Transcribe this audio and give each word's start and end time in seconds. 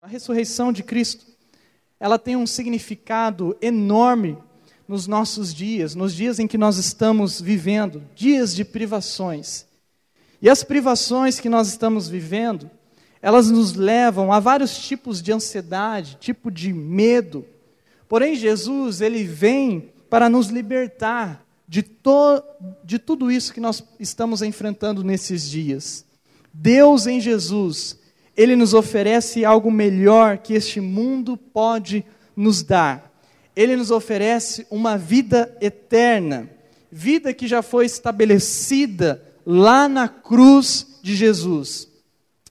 A 0.00 0.06
ressurreição 0.06 0.72
de 0.72 0.84
Cristo, 0.84 1.26
ela 1.98 2.20
tem 2.20 2.36
um 2.36 2.46
significado 2.46 3.56
enorme 3.60 4.38
nos 4.86 5.08
nossos 5.08 5.52
dias, 5.52 5.96
nos 5.96 6.14
dias 6.14 6.38
em 6.38 6.46
que 6.46 6.56
nós 6.56 6.76
estamos 6.76 7.40
vivendo, 7.40 8.04
dias 8.14 8.54
de 8.54 8.64
privações. 8.64 9.66
E 10.40 10.48
as 10.48 10.62
privações 10.62 11.40
que 11.40 11.48
nós 11.48 11.66
estamos 11.66 12.08
vivendo, 12.08 12.70
elas 13.20 13.50
nos 13.50 13.74
levam 13.74 14.32
a 14.32 14.38
vários 14.38 14.78
tipos 14.78 15.20
de 15.20 15.32
ansiedade, 15.32 16.16
tipo 16.20 16.48
de 16.48 16.72
medo. 16.72 17.44
Porém, 18.08 18.36
Jesus, 18.36 19.00
ele 19.00 19.24
vem 19.24 19.92
para 20.08 20.28
nos 20.28 20.46
libertar 20.46 21.44
de, 21.66 21.82
to, 21.82 22.40
de 22.84 23.00
tudo 23.00 23.32
isso 23.32 23.52
que 23.52 23.60
nós 23.60 23.82
estamos 23.98 24.42
enfrentando 24.42 25.02
nesses 25.02 25.50
dias. 25.50 26.04
Deus 26.54 27.08
em 27.08 27.20
Jesus, 27.20 27.98
ele 28.38 28.54
nos 28.54 28.72
oferece 28.72 29.44
algo 29.44 29.68
melhor 29.68 30.38
que 30.38 30.54
este 30.54 30.80
mundo 30.80 31.36
pode 31.36 32.04
nos 32.36 32.62
dar. 32.62 33.12
Ele 33.56 33.74
nos 33.74 33.90
oferece 33.90 34.64
uma 34.70 34.96
vida 34.96 35.56
eterna, 35.60 36.48
vida 36.88 37.34
que 37.34 37.48
já 37.48 37.62
foi 37.62 37.84
estabelecida 37.84 39.20
lá 39.44 39.88
na 39.88 40.08
cruz 40.08 41.00
de 41.02 41.16
Jesus. 41.16 41.88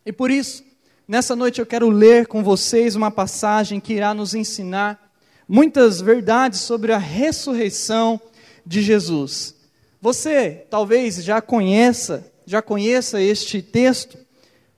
E 0.06 0.12
por 0.12 0.30
isso, 0.30 0.62
nessa 1.08 1.38
noite 1.38 1.62
eu 1.62 1.66
quero 1.66 1.90
ler 1.90 2.28
com 2.28 2.44
vocês 2.44 2.94
uma 2.94 3.10
passagem 3.10 3.80
que 3.80 3.94
irá 3.94 4.14
nos 4.14 4.36
ensinar 4.36 5.10
muitas 5.48 6.02
verdades 6.02 6.60
sobre 6.60 6.92
a 6.92 6.98
ressurreição 6.98 8.20
de 8.66 8.82
Jesus. 8.82 9.56
Você 10.02 10.66
talvez 10.70 11.24
já 11.24 11.40
conheça, 11.40 12.30
já 12.46 12.62
conheça 12.62 13.22
este 13.22 13.62
texto, 13.62 14.27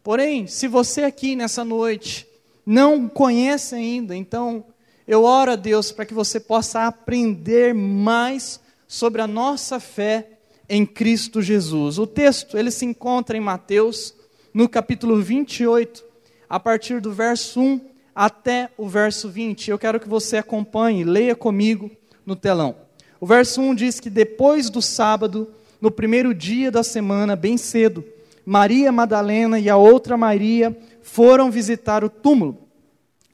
Porém, 0.04 0.48
se 0.48 0.68
você 0.68 1.04
aqui 1.04 1.36
nessa 1.36 1.64
noite 1.64 2.28
não 2.66 3.08
conhece 3.08 3.76
ainda, 3.76 4.16
então 4.16 4.64
eu 5.08 5.24
oro 5.24 5.52
a 5.52 5.56
Deus 5.56 5.92
para 5.92 6.06
que 6.06 6.14
você 6.14 6.40
possa 6.40 6.86
aprender 6.86 7.74
mais 7.74 8.60
sobre 8.88 9.22
a 9.22 9.28
nossa 9.28 9.80
fé 9.80 10.28
em 10.70 10.86
Cristo 10.86 11.42
Jesus. 11.42 11.98
O 11.98 12.06
texto, 12.06 12.58
ele 12.58 12.72
se 12.72 12.86
encontra 12.86 13.36
em 13.36 13.42
Mateus, 13.42 14.14
no 14.54 14.70
capítulo 14.70 15.22
28, 15.22 16.04
a 16.48 16.60
partir 16.60 17.02
do 17.02 17.12
verso 17.12 17.60
1 17.60 17.82
até 18.14 18.70
o 18.78 18.88
verso 18.88 19.30
20. 19.30 19.72
Eu 19.72 19.80
quero 19.80 20.00
que 20.00 20.08
você 20.08 20.38
acompanhe, 20.38 21.04
leia 21.04 21.36
comigo 21.36 21.90
no 22.26 22.36
telão. 22.36 22.76
O 23.20 23.26
verso 23.26 23.62
1 23.62 23.76
diz 23.76 24.00
que 24.00 24.10
depois 24.10 24.70
do 24.70 24.82
sábado, 24.82 25.52
no 25.82 25.90
primeiro 25.92 26.34
dia 26.34 26.72
da 26.72 26.84
semana, 26.84 27.36
bem 27.36 27.58
cedo, 27.58 28.06
Maria 28.50 28.92
Madalena 28.92 29.60
e 29.60 29.70
a 29.70 29.78
outra 29.78 30.18
Maria 30.18 30.76
foram 31.04 31.52
visitar 31.52 32.04
o 32.04 32.10
túmulo. 32.10 32.58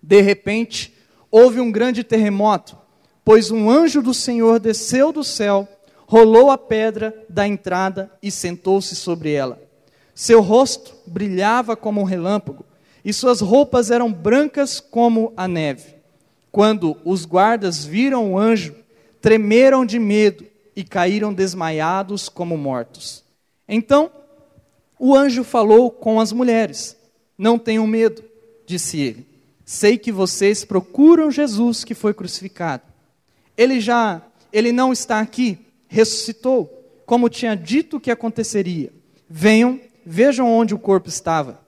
De 0.03 0.19
repente, 0.19 0.93
houve 1.31 1.61
um 1.61 1.71
grande 1.71 2.03
terremoto, 2.03 2.77
pois 3.23 3.49
um 3.49 3.69
anjo 3.69 4.01
do 4.01 4.13
Senhor 4.13 4.59
desceu 4.59 5.13
do 5.13 5.23
céu, 5.23 5.69
rolou 6.05 6.51
a 6.51 6.57
pedra 6.57 7.15
da 7.29 7.47
entrada 7.47 8.11
e 8.21 8.29
sentou-se 8.29 8.93
sobre 8.93 9.31
ela. 9.31 9.57
Seu 10.13 10.41
rosto 10.41 10.93
brilhava 11.07 11.77
como 11.77 12.01
um 12.01 12.03
relâmpago, 12.03 12.65
e 13.01 13.13
suas 13.13 13.39
roupas 13.39 13.91
eram 13.91 14.11
brancas 14.11 14.81
como 14.81 15.31
a 15.37 15.47
neve. 15.47 15.95
Quando 16.51 16.97
os 17.05 17.23
guardas 17.23 17.85
viram 17.85 18.33
o 18.33 18.37
anjo, 18.37 18.75
tremeram 19.21 19.85
de 19.85 19.97
medo 19.97 20.45
e 20.75 20.83
caíram 20.83 21.33
desmaiados 21.33 22.27
como 22.27 22.57
mortos. 22.57 23.23
Então, 23.65 24.11
o 25.05 25.15
anjo 25.15 25.43
falou 25.43 25.91
com 25.91 26.19
as 26.19 26.31
mulheres: 26.31 26.97
Não 27.37 27.59
tenham 27.59 27.85
medo, 27.85 28.23
disse 28.65 28.99
ele. 28.99 29.27
Sei 29.63 29.97
que 29.97 30.11
vocês 30.11 30.65
procuram 30.65 31.29
Jesus 31.29 31.83
que 31.83 31.93
foi 31.93 32.13
crucificado. 32.13 32.83
Ele 33.55 33.79
já, 33.79 34.21
ele 34.51 34.71
não 34.71 34.91
está 34.91 35.19
aqui, 35.19 35.59
ressuscitou, 35.87 36.71
como 37.05 37.29
tinha 37.29 37.55
dito 37.55 37.99
que 37.99 38.09
aconteceria. 38.09 38.91
Venham, 39.29 39.79
vejam 40.05 40.51
onde 40.51 40.73
o 40.73 40.79
corpo 40.79 41.07
estava. 41.07 41.59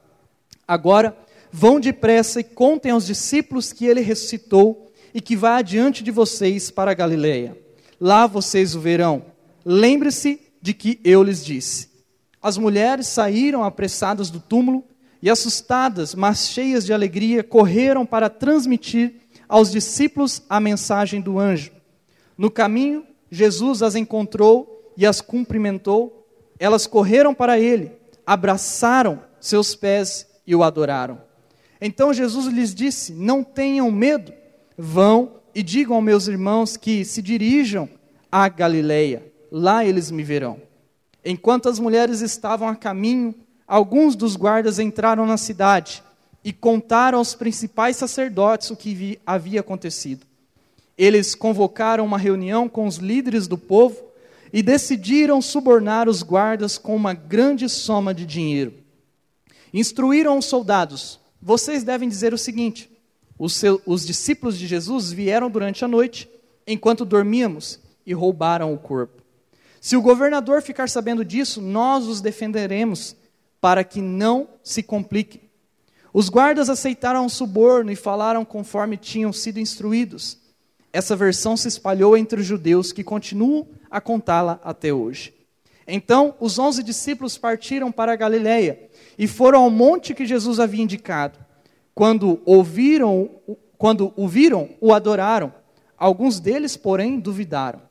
Agora, 0.68 1.16
vão 1.52 1.80
depressa 1.80 2.40
e 2.40 2.44
contem 2.44 2.92
aos 2.92 3.06
discípulos 3.06 3.72
que 3.72 3.86
ele 3.86 4.02
ressuscitou 4.02 4.92
e 5.14 5.22
que 5.22 5.36
vai 5.36 5.60
adiante 5.60 6.04
de 6.04 6.12
vocês 6.12 6.72
para 6.72 6.92
a 6.92 6.96
Galileia. 6.96 7.58
Lá 8.00 8.28
vocês 8.28 8.76
o 8.76 8.80
verão. 8.80 9.26
Lembre-se 9.64 10.42
de 10.62 10.74
que 10.74 11.00
eu 11.04 11.24
lhes 11.24 11.46
disse. 11.46 11.97
As 12.42 12.58
mulheres 12.58 13.08
saíram 13.08 13.64
apressadas 13.64 14.30
do 14.30 14.40
túmulo 14.40 14.84
e, 15.22 15.30
assustadas, 15.30 16.14
mas 16.14 16.50
cheias 16.50 16.86
de 16.86 16.94
alegria, 16.94 17.44
correram 17.44 18.06
para 18.06 18.30
transmitir 18.30 19.16
aos 19.50 19.72
discípulos 19.72 20.44
a 20.50 20.60
mensagem 20.60 21.22
do 21.22 21.40
anjo. 21.40 21.72
No 22.38 22.52
caminho, 22.52 23.06
Jesus 23.32 23.82
as 23.82 23.96
encontrou 23.96 24.94
e 24.96 25.06
as 25.06 25.22
cumprimentou. 25.22 26.28
Elas 26.60 26.86
correram 26.86 27.34
para 27.34 27.60
ele, 27.60 27.92
abraçaram 28.26 29.22
seus 29.40 29.76
pés 29.76 30.28
e 30.46 30.56
o 30.56 30.64
adoraram. 30.64 31.22
Então 31.80 32.14
Jesus 32.14 32.48
lhes 32.48 32.74
disse: 32.74 33.14
Não 33.14 33.44
tenham 33.44 33.92
medo, 33.92 34.34
vão 34.78 35.38
e 35.54 35.64
digam 35.64 35.96
aos 35.96 36.04
meus 36.04 36.28
irmãos 36.28 36.78
que 36.78 37.04
se 37.04 37.22
dirijam 37.22 37.90
à 38.32 38.48
Galileia, 38.50 39.32
lá 39.52 39.84
eles 39.84 40.12
me 40.12 40.24
verão. 40.24 40.67
Enquanto 41.30 41.68
as 41.68 41.78
mulheres 41.78 42.22
estavam 42.22 42.70
a 42.70 42.76
caminho, 42.76 43.36
alguns 43.68 44.16
dos 44.16 44.38
guardas 44.38 44.80
entraram 44.80 45.26
na 45.26 45.36
cidade 45.36 46.02
e 46.42 46.54
contaram 46.54 47.18
aos 47.18 47.36
principais 47.36 47.98
sacerdotes 47.98 48.72
o 48.72 48.78
que 48.78 49.20
havia 49.26 49.60
acontecido. 49.60 50.26
Eles 50.98 51.36
convocaram 51.36 52.06
uma 52.06 52.18
reunião 52.18 52.70
com 52.70 52.88
os 52.88 52.96
líderes 52.96 53.46
do 53.46 53.58
povo 53.58 54.02
e 54.54 54.64
decidiram 54.64 55.42
subornar 55.42 56.08
os 56.08 56.24
guardas 56.24 56.78
com 56.78 56.96
uma 56.96 57.14
grande 57.14 57.68
soma 57.68 58.14
de 58.14 58.26
dinheiro. 58.26 58.76
Instruíram 59.74 60.38
os 60.38 60.46
soldados: 60.46 61.20
vocês 61.42 61.84
devem 61.84 62.08
dizer 62.08 62.34
o 62.34 62.38
seguinte: 62.38 62.90
os, 63.38 63.62
os 63.86 64.06
discípulos 64.06 64.58
de 64.58 64.66
Jesus 64.66 65.12
vieram 65.12 65.50
durante 65.50 65.84
a 65.84 65.90
noite, 65.90 66.30
enquanto 66.66 67.04
dormíamos, 67.04 67.82
e 68.06 68.14
roubaram 68.14 68.74
o 68.74 68.78
corpo. 68.78 69.27
Se 69.80 69.96
o 69.96 70.02
governador 70.02 70.62
ficar 70.62 70.90
sabendo 70.90 71.24
disso, 71.24 71.62
nós 71.62 72.06
os 72.08 72.22
defenderemos 72.22 73.16
para 73.62 73.84
que 73.84 74.02
não 74.02 74.48
se 74.64 74.84
complique. 74.84 75.42
Os 76.14 76.30
guardas 76.30 76.70
aceitaram 76.70 77.26
o 77.26 77.30
suborno 77.30 77.92
e 77.92 77.96
falaram 77.96 78.44
conforme 78.44 78.98
tinham 78.98 79.32
sido 79.32 79.60
instruídos. 79.60 80.40
Essa 80.92 81.16
versão 81.16 81.56
se 81.56 81.68
espalhou 81.68 82.18
entre 82.18 82.42
os 82.42 82.46
judeus 82.46 82.92
que 82.92 83.04
continuam 83.04 83.68
a 83.90 84.02
contá-la 84.02 84.60
até 84.64 84.92
hoje. 84.92 85.34
Então, 85.88 86.36
os 86.40 86.60
onze 86.60 86.84
discípulos 86.84 87.38
partiram 87.38 87.92
para 87.92 88.14
a 88.14 88.16
Galiléia 88.16 88.90
e 89.18 89.28
foram 89.28 89.64
ao 89.64 89.70
monte 89.70 90.14
que 90.14 90.26
Jesus 90.26 90.60
havia 90.60 90.84
indicado. 90.84 91.40
Quando 91.96 92.42
ouviram, 92.46 93.30
quando 93.78 94.12
o 94.16 94.28
viram, 94.28 94.70
o 94.82 94.94
adoraram. 94.94 95.54
Alguns 95.98 96.40
deles, 96.40 96.76
porém, 96.76 97.20
duvidaram. 97.20 97.87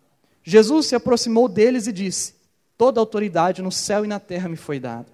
Jesus 0.48 0.86
se 0.86 0.94
aproximou 0.94 1.48
deles 1.48 1.88
e 1.88 1.92
disse: 1.92 2.34
Toda 2.78 3.00
autoridade 3.00 3.60
no 3.60 3.72
céu 3.72 4.04
e 4.04 4.08
na 4.08 4.20
terra 4.20 4.48
me 4.48 4.56
foi 4.56 4.78
dada. 4.78 5.08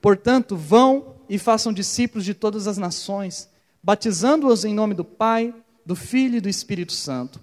Portanto, 0.00 0.56
vão 0.56 1.14
e 1.28 1.38
façam 1.38 1.72
discípulos 1.72 2.24
de 2.24 2.34
todas 2.34 2.66
as 2.66 2.76
nações, 2.76 3.48
batizando-os 3.80 4.64
em 4.64 4.74
nome 4.74 4.92
do 4.92 5.04
Pai, 5.04 5.54
do 5.86 5.94
Filho 5.94 6.38
e 6.38 6.40
do 6.40 6.48
Espírito 6.48 6.92
Santo. 6.92 7.40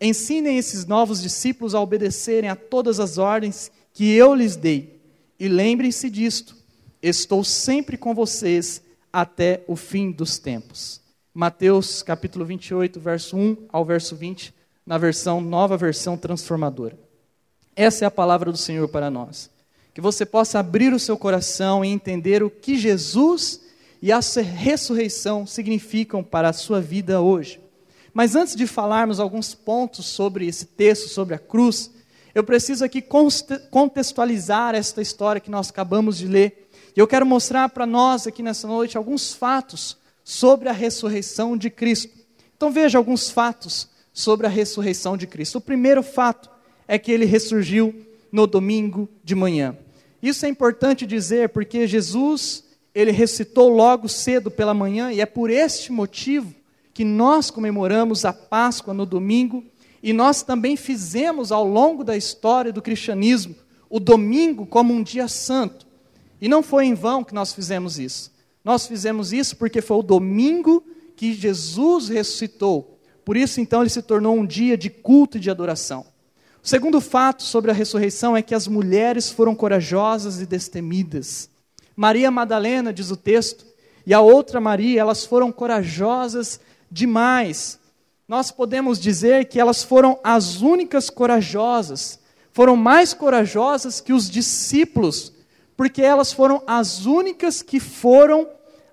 Ensinem 0.00 0.58
esses 0.58 0.84
novos 0.84 1.22
discípulos 1.22 1.76
a 1.76 1.80
obedecerem 1.80 2.50
a 2.50 2.56
todas 2.56 2.98
as 2.98 3.18
ordens 3.18 3.70
que 3.92 4.10
eu 4.10 4.34
lhes 4.34 4.56
dei. 4.56 5.00
E 5.38 5.46
lembrem-se 5.46 6.10
disto: 6.10 6.56
estou 7.00 7.44
sempre 7.44 7.96
com 7.96 8.12
vocês 8.16 8.82
até 9.12 9.62
o 9.68 9.76
fim 9.76 10.10
dos 10.10 10.40
tempos. 10.40 11.00
Mateus 11.32 12.02
capítulo 12.02 12.44
28, 12.44 12.98
verso 12.98 13.36
1 13.36 13.68
ao 13.68 13.84
verso 13.84 14.16
20 14.16 14.58
na 14.90 14.98
versão 14.98 15.40
nova 15.40 15.76
versão 15.76 16.16
transformadora. 16.16 16.98
Essa 17.76 18.04
é 18.04 18.08
a 18.08 18.10
palavra 18.10 18.50
do 18.50 18.58
Senhor 18.58 18.88
para 18.88 19.08
nós. 19.08 19.48
Que 19.94 20.00
você 20.00 20.26
possa 20.26 20.58
abrir 20.58 20.92
o 20.92 20.98
seu 20.98 21.16
coração 21.16 21.84
e 21.84 21.88
entender 21.88 22.42
o 22.42 22.50
que 22.50 22.76
Jesus 22.76 23.60
e 24.02 24.10
a 24.10 24.18
ressurreição 24.18 25.46
significam 25.46 26.24
para 26.24 26.48
a 26.48 26.52
sua 26.52 26.80
vida 26.80 27.20
hoje. 27.20 27.60
Mas 28.12 28.34
antes 28.34 28.56
de 28.56 28.66
falarmos 28.66 29.20
alguns 29.20 29.54
pontos 29.54 30.06
sobre 30.06 30.48
esse 30.48 30.66
texto, 30.66 31.08
sobre 31.08 31.36
a 31.36 31.38
cruz, 31.38 31.92
eu 32.34 32.42
preciso 32.42 32.84
aqui 32.84 33.00
contextualizar 33.70 34.74
esta 34.74 35.00
história 35.00 35.40
que 35.40 35.52
nós 35.52 35.70
acabamos 35.70 36.18
de 36.18 36.26
ler. 36.26 36.68
E 36.96 36.98
eu 36.98 37.06
quero 37.06 37.24
mostrar 37.24 37.68
para 37.68 37.86
nós 37.86 38.26
aqui 38.26 38.42
nessa 38.42 38.66
noite 38.66 38.96
alguns 38.96 39.32
fatos 39.32 39.96
sobre 40.24 40.68
a 40.68 40.72
ressurreição 40.72 41.56
de 41.56 41.70
Cristo. 41.70 42.10
Então 42.56 42.72
veja 42.72 42.98
alguns 42.98 43.30
fatos 43.30 43.88
sobre 44.12 44.46
a 44.46 44.50
ressurreição 44.50 45.16
de 45.16 45.26
Cristo. 45.26 45.58
O 45.58 45.60
primeiro 45.60 46.02
fato 46.02 46.50
é 46.86 46.98
que 46.98 47.12
ele 47.12 47.24
ressurgiu 47.24 47.94
no 48.32 48.46
domingo 48.46 49.08
de 49.22 49.34
manhã. 49.34 49.76
Isso 50.22 50.44
é 50.44 50.48
importante 50.48 51.06
dizer 51.06 51.48
porque 51.50 51.86
Jesus, 51.86 52.64
ele 52.94 53.10
ressuscitou 53.10 53.68
logo 53.68 54.08
cedo 54.08 54.50
pela 54.50 54.74
manhã, 54.74 55.12
e 55.12 55.20
é 55.20 55.26
por 55.26 55.50
este 55.50 55.90
motivo 55.92 56.54
que 56.92 57.04
nós 57.04 57.50
comemoramos 57.50 58.24
a 58.24 58.32
Páscoa 58.32 58.92
no 58.92 59.06
domingo, 59.06 59.64
e 60.02 60.12
nós 60.12 60.42
também 60.42 60.76
fizemos 60.76 61.52
ao 61.52 61.66
longo 61.66 62.04
da 62.04 62.16
história 62.16 62.72
do 62.72 62.82
cristianismo 62.82 63.54
o 63.88 63.98
domingo 63.98 64.66
como 64.66 64.92
um 64.92 65.02
dia 65.02 65.28
santo. 65.28 65.86
E 66.40 66.48
não 66.48 66.62
foi 66.62 66.86
em 66.86 66.94
vão 66.94 67.22
que 67.24 67.34
nós 67.34 67.52
fizemos 67.52 67.98
isso. 67.98 68.32
Nós 68.64 68.86
fizemos 68.86 69.32
isso 69.32 69.56
porque 69.56 69.80
foi 69.80 69.98
o 69.98 70.02
domingo 70.02 70.82
que 71.16 71.34
Jesus 71.34 72.08
ressuscitou. 72.08 72.98
Por 73.30 73.36
isso, 73.36 73.60
então, 73.60 73.80
ele 73.80 73.88
se 73.88 74.02
tornou 74.02 74.36
um 74.36 74.44
dia 74.44 74.76
de 74.76 74.90
culto 74.90 75.36
e 75.36 75.40
de 75.40 75.52
adoração. 75.52 76.04
O 76.60 76.66
segundo 76.66 77.00
fato 77.00 77.44
sobre 77.44 77.70
a 77.70 77.74
ressurreição 77.74 78.36
é 78.36 78.42
que 78.42 78.56
as 78.56 78.66
mulheres 78.66 79.30
foram 79.30 79.54
corajosas 79.54 80.40
e 80.40 80.46
destemidas. 80.46 81.48
Maria 81.94 82.28
Madalena, 82.28 82.92
diz 82.92 83.08
o 83.12 83.16
texto, 83.16 83.64
e 84.04 84.12
a 84.12 84.20
outra 84.20 84.60
Maria, 84.60 85.02
elas 85.02 85.24
foram 85.24 85.52
corajosas 85.52 86.58
demais. 86.90 87.78
Nós 88.26 88.50
podemos 88.50 88.98
dizer 88.98 89.44
que 89.44 89.60
elas 89.60 89.84
foram 89.84 90.18
as 90.24 90.60
únicas 90.60 91.08
corajosas, 91.08 92.18
foram 92.52 92.74
mais 92.74 93.14
corajosas 93.14 94.00
que 94.00 94.12
os 94.12 94.28
discípulos, 94.28 95.32
porque 95.76 96.02
elas 96.02 96.32
foram 96.32 96.64
as 96.66 97.06
únicas 97.06 97.62
que 97.62 97.78
foram 97.78 98.48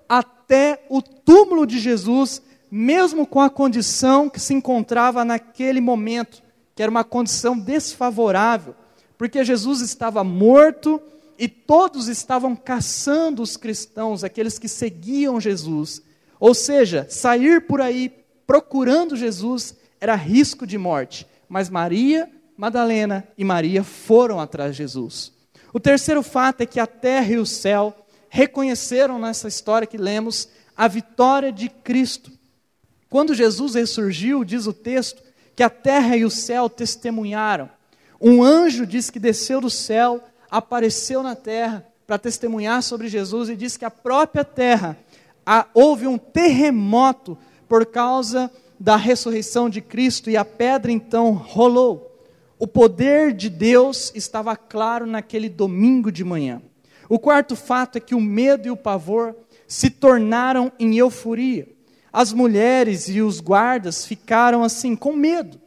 até 0.08 0.86
o 0.88 1.02
túmulo 1.02 1.66
de 1.66 1.80
Jesus, 1.80 2.40
mesmo 2.70 3.26
com 3.26 3.40
a 3.40 3.50
condição 3.50 4.28
que 4.28 4.40
se 4.40 4.54
encontrava 4.54 5.24
naquele 5.24 5.80
momento, 5.80 6.42
que 6.74 6.82
era 6.82 6.90
uma 6.90 7.04
condição 7.04 7.58
desfavorável, 7.58 8.74
porque 9.16 9.44
Jesus 9.44 9.80
estava 9.80 10.22
morto 10.22 11.00
e 11.38 11.48
todos 11.48 12.08
estavam 12.08 12.54
caçando 12.54 13.42
os 13.42 13.56
cristãos, 13.56 14.22
aqueles 14.22 14.58
que 14.58 14.68
seguiam 14.68 15.40
Jesus. 15.40 16.02
Ou 16.38 16.54
seja, 16.54 17.06
sair 17.08 17.66
por 17.66 17.80
aí 17.80 18.12
procurando 18.46 19.16
Jesus 19.16 19.76
era 20.00 20.14
risco 20.14 20.66
de 20.66 20.78
morte. 20.78 21.26
Mas 21.48 21.68
Maria, 21.68 22.30
Madalena 22.56 23.26
e 23.36 23.44
Maria 23.44 23.82
foram 23.82 24.40
atrás 24.40 24.72
de 24.72 24.78
Jesus. 24.78 25.32
O 25.72 25.80
terceiro 25.80 26.22
fato 26.22 26.62
é 26.62 26.66
que 26.66 26.80
a 26.80 26.86
terra 26.86 27.32
e 27.32 27.38
o 27.38 27.46
céu 27.46 27.94
reconheceram 28.28 29.18
nessa 29.18 29.48
história 29.48 29.86
que 29.86 29.96
lemos 29.96 30.48
a 30.76 30.86
vitória 30.86 31.50
de 31.50 31.68
Cristo. 31.68 32.37
Quando 33.10 33.34
Jesus 33.34 33.74
ressurgiu, 33.74 34.44
diz 34.44 34.66
o 34.66 34.72
texto, 34.72 35.22
que 35.56 35.62
a 35.62 35.70
terra 35.70 36.16
e 36.16 36.24
o 36.24 36.30
céu 36.30 36.68
testemunharam. 36.68 37.68
Um 38.20 38.42
anjo 38.42 38.86
diz 38.86 39.10
que 39.10 39.18
desceu 39.18 39.60
do 39.60 39.70
céu, 39.70 40.22
apareceu 40.50 41.22
na 41.22 41.34
terra 41.34 41.86
para 42.06 42.18
testemunhar 42.18 42.82
sobre 42.82 43.08
Jesus 43.08 43.48
e 43.48 43.56
diz 43.56 43.76
que 43.76 43.84
a 43.84 43.90
própria 43.90 44.44
terra 44.44 44.96
a, 45.44 45.66
houve 45.72 46.06
um 46.06 46.18
terremoto 46.18 47.36
por 47.68 47.86
causa 47.86 48.50
da 48.78 48.96
ressurreição 48.96 49.68
de 49.68 49.80
Cristo 49.80 50.30
e 50.30 50.36
a 50.36 50.44
pedra 50.44 50.92
então 50.92 51.32
rolou. 51.32 52.08
O 52.58 52.66
poder 52.66 53.32
de 53.32 53.48
Deus 53.48 54.12
estava 54.14 54.56
claro 54.56 55.06
naquele 55.06 55.48
domingo 55.48 56.10
de 56.10 56.24
manhã. 56.24 56.60
O 57.08 57.18
quarto 57.18 57.56
fato 57.56 57.96
é 57.96 58.00
que 58.00 58.14
o 58.14 58.20
medo 58.20 58.68
e 58.68 58.70
o 58.70 58.76
pavor 58.76 59.34
se 59.66 59.90
tornaram 59.90 60.70
em 60.78 60.96
euforia. 60.96 61.77
As 62.12 62.32
mulheres 62.32 63.08
e 63.08 63.20
os 63.20 63.40
guardas 63.40 64.06
ficaram 64.06 64.62
assim, 64.62 64.96
com 64.96 65.12
medo 65.12 65.60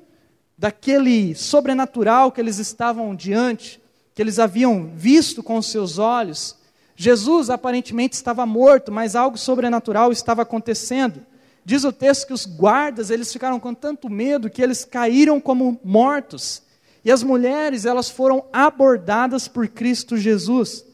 daquele 0.57 1.33
sobrenatural 1.33 2.31
que 2.31 2.39
eles 2.39 2.57
estavam 2.57 3.15
diante, 3.15 3.81
que 4.13 4.21
eles 4.21 4.37
haviam 4.37 4.91
visto 4.95 5.41
com 5.41 5.57
os 5.57 5.67
seus 5.67 5.97
olhos. 5.97 6.55
Jesus 6.95 7.49
aparentemente 7.49 8.15
estava 8.15 8.45
morto, 8.45 8.91
mas 8.91 9.15
algo 9.15 9.37
sobrenatural 9.37 10.11
estava 10.11 10.43
acontecendo. 10.43 11.25
Diz 11.65 11.83
o 11.83 11.91
texto 11.91 12.27
que 12.27 12.33
os 12.33 12.45
guardas, 12.45 13.09
eles 13.09 13.31
ficaram 13.31 13.59
com 13.59 13.73
tanto 13.73 14.09
medo 14.09 14.49
que 14.49 14.61
eles 14.61 14.85
caíram 14.85 15.39
como 15.39 15.79
mortos. 15.83 16.61
E 17.03 17.11
as 17.11 17.23
mulheres, 17.23 17.85
elas 17.85 18.09
foram 18.09 18.45
abordadas 18.53 19.47
por 19.47 19.67
Cristo 19.67 20.17
Jesus. 20.17 20.85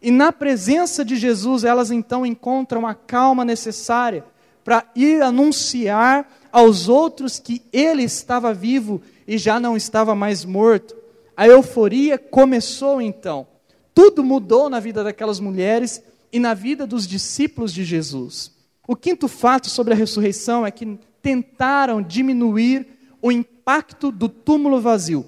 E 0.00 0.10
na 0.10 0.32
presença 0.32 1.04
de 1.04 1.14
Jesus, 1.14 1.62
elas 1.62 1.90
então 1.92 2.26
encontram 2.26 2.86
a 2.86 2.94
calma 2.94 3.44
necessária 3.44 4.24
para 4.64 4.84
ir 4.94 5.22
anunciar 5.22 6.30
aos 6.50 6.88
outros 6.88 7.38
que 7.38 7.62
ele 7.72 8.02
estava 8.02 8.52
vivo 8.52 9.00
e 9.26 9.38
já 9.38 9.58
não 9.58 9.76
estava 9.76 10.14
mais 10.14 10.44
morto. 10.44 10.94
A 11.36 11.46
euforia 11.46 12.18
começou 12.18 13.00
então. 13.00 13.46
Tudo 13.94 14.22
mudou 14.22 14.68
na 14.70 14.80
vida 14.80 15.02
daquelas 15.02 15.40
mulheres 15.40 16.02
e 16.32 16.38
na 16.38 16.54
vida 16.54 16.86
dos 16.86 17.06
discípulos 17.06 17.72
de 17.72 17.84
Jesus. 17.84 18.52
O 18.86 18.96
quinto 18.96 19.28
fato 19.28 19.68
sobre 19.68 19.94
a 19.94 19.96
ressurreição 19.96 20.66
é 20.66 20.70
que 20.70 20.98
tentaram 21.20 22.02
diminuir 22.02 22.86
o 23.20 23.30
impacto 23.30 24.10
do 24.10 24.28
túmulo 24.28 24.80
vazio. 24.80 25.24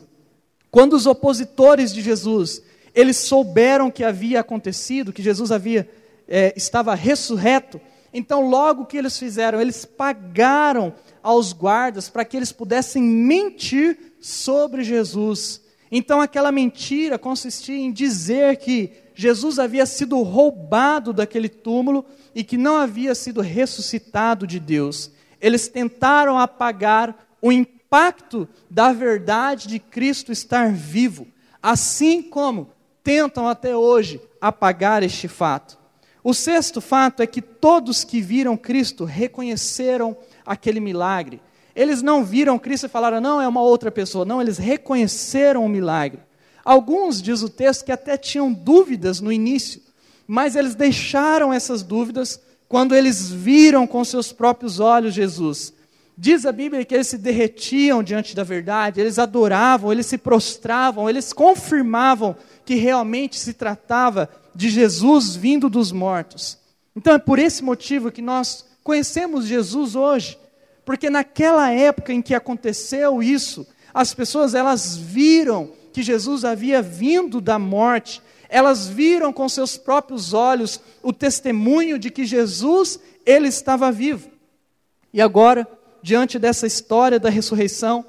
Quando 0.70 0.94
os 0.94 1.06
opositores 1.06 1.92
de 1.92 2.02
Jesus, 2.02 2.62
eles 2.94 3.16
souberam 3.16 3.90
que 3.90 4.02
havia 4.02 4.40
acontecido, 4.40 5.12
que 5.12 5.22
Jesus 5.22 5.52
havia 5.52 5.88
é, 6.26 6.52
estava 6.56 6.94
ressurreto, 6.94 7.80
então 8.14 8.48
logo 8.48 8.86
que 8.86 8.96
eles 8.96 9.18
fizeram, 9.18 9.60
eles 9.60 9.84
pagaram 9.84 10.94
aos 11.20 11.52
guardas 11.52 12.08
para 12.08 12.24
que 12.24 12.36
eles 12.36 12.52
pudessem 12.52 13.02
mentir 13.02 14.14
sobre 14.20 14.84
Jesus. 14.84 15.60
Então 15.90 16.20
aquela 16.20 16.52
mentira 16.52 17.18
consistia 17.18 17.76
em 17.76 17.90
dizer 17.90 18.56
que 18.58 18.92
Jesus 19.16 19.58
havia 19.58 19.84
sido 19.84 20.22
roubado 20.22 21.12
daquele 21.12 21.48
túmulo 21.48 22.04
e 22.34 22.44
que 22.44 22.56
não 22.56 22.76
havia 22.76 23.16
sido 23.16 23.40
ressuscitado 23.40 24.46
de 24.46 24.60
Deus. 24.60 25.10
Eles 25.40 25.66
tentaram 25.66 26.38
apagar 26.38 27.26
o 27.42 27.50
impacto 27.50 28.48
da 28.70 28.92
verdade 28.92 29.66
de 29.66 29.78
Cristo 29.80 30.30
estar 30.30 30.72
vivo, 30.72 31.26
assim 31.60 32.22
como 32.22 32.70
tentam 33.02 33.48
até 33.48 33.76
hoje 33.76 34.20
apagar 34.40 35.02
este 35.02 35.26
fato. 35.28 35.83
O 36.24 36.32
sexto 36.32 36.80
fato 36.80 37.22
é 37.22 37.26
que 37.26 37.42
todos 37.42 38.02
que 38.02 38.22
viram 38.22 38.56
Cristo 38.56 39.04
reconheceram 39.04 40.16
aquele 40.46 40.80
milagre. 40.80 41.38
Eles 41.76 42.00
não 42.00 42.24
viram 42.24 42.58
Cristo 42.58 42.86
e 42.86 42.88
falaram, 42.88 43.20
não, 43.20 43.42
é 43.42 43.46
uma 43.46 43.60
outra 43.60 43.90
pessoa. 43.90 44.24
Não, 44.24 44.40
eles 44.40 44.56
reconheceram 44.56 45.62
o 45.62 45.68
milagre. 45.68 46.20
Alguns, 46.64 47.20
diz 47.20 47.42
o 47.42 47.48
texto, 47.50 47.84
que 47.84 47.92
até 47.92 48.16
tinham 48.16 48.50
dúvidas 48.50 49.20
no 49.20 49.30
início, 49.30 49.82
mas 50.26 50.56
eles 50.56 50.74
deixaram 50.74 51.52
essas 51.52 51.82
dúvidas 51.82 52.40
quando 52.66 52.94
eles 52.94 53.30
viram 53.30 53.86
com 53.86 54.02
seus 54.02 54.32
próprios 54.32 54.80
olhos 54.80 55.12
Jesus. 55.12 55.74
Diz 56.16 56.46
a 56.46 56.52
Bíblia 56.52 56.86
que 56.86 56.94
eles 56.94 57.08
se 57.08 57.18
derretiam 57.18 58.02
diante 58.02 58.34
da 58.34 58.44
verdade, 58.44 58.98
eles 58.98 59.18
adoravam, 59.18 59.92
eles 59.92 60.06
se 60.06 60.16
prostravam, 60.16 61.10
eles 61.10 61.34
confirmavam 61.34 62.34
que 62.64 62.76
realmente 62.76 63.38
se 63.38 63.52
tratava 63.52 64.30
de 64.54 64.68
Jesus 64.68 65.34
vindo 65.34 65.68
dos 65.68 65.90
mortos. 65.92 66.58
Então 66.94 67.14
é 67.14 67.18
por 67.18 67.38
esse 67.38 67.62
motivo 67.62 68.12
que 68.12 68.22
nós 68.22 68.64
conhecemos 68.82 69.46
Jesus 69.46 69.96
hoje, 69.96 70.38
porque 70.84 71.10
naquela 71.10 71.70
época 71.70 72.12
em 72.12 72.22
que 72.22 72.34
aconteceu 72.34 73.22
isso, 73.22 73.66
as 73.92 74.14
pessoas 74.14 74.54
elas 74.54 74.96
viram 74.96 75.72
que 75.92 76.02
Jesus 76.02 76.44
havia 76.44 76.82
vindo 76.82 77.40
da 77.40 77.58
morte, 77.58 78.22
elas 78.48 78.86
viram 78.86 79.32
com 79.32 79.48
seus 79.48 79.76
próprios 79.76 80.32
olhos 80.32 80.80
o 81.02 81.12
testemunho 81.12 81.98
de 81.98 82.10
que 82.10 82.24
Jesus 82.24 83.00
ele 83.24 83.48
estava 83.48 83.90
vivo. 83.90 84.30
E 85.12 85.20
agora 85.20 85.66
diante 86.04 86.38
dessa 86.38 86.66
história 86.66 87.18
da 87.18 87.30
ressurreição, 87.30 88.04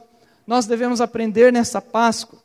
nós 0.45 0.65
devemos 0.65 0.99
aprender 0.99 1.53
nessa 1.53 1.81
Páscoa 1.81 2.43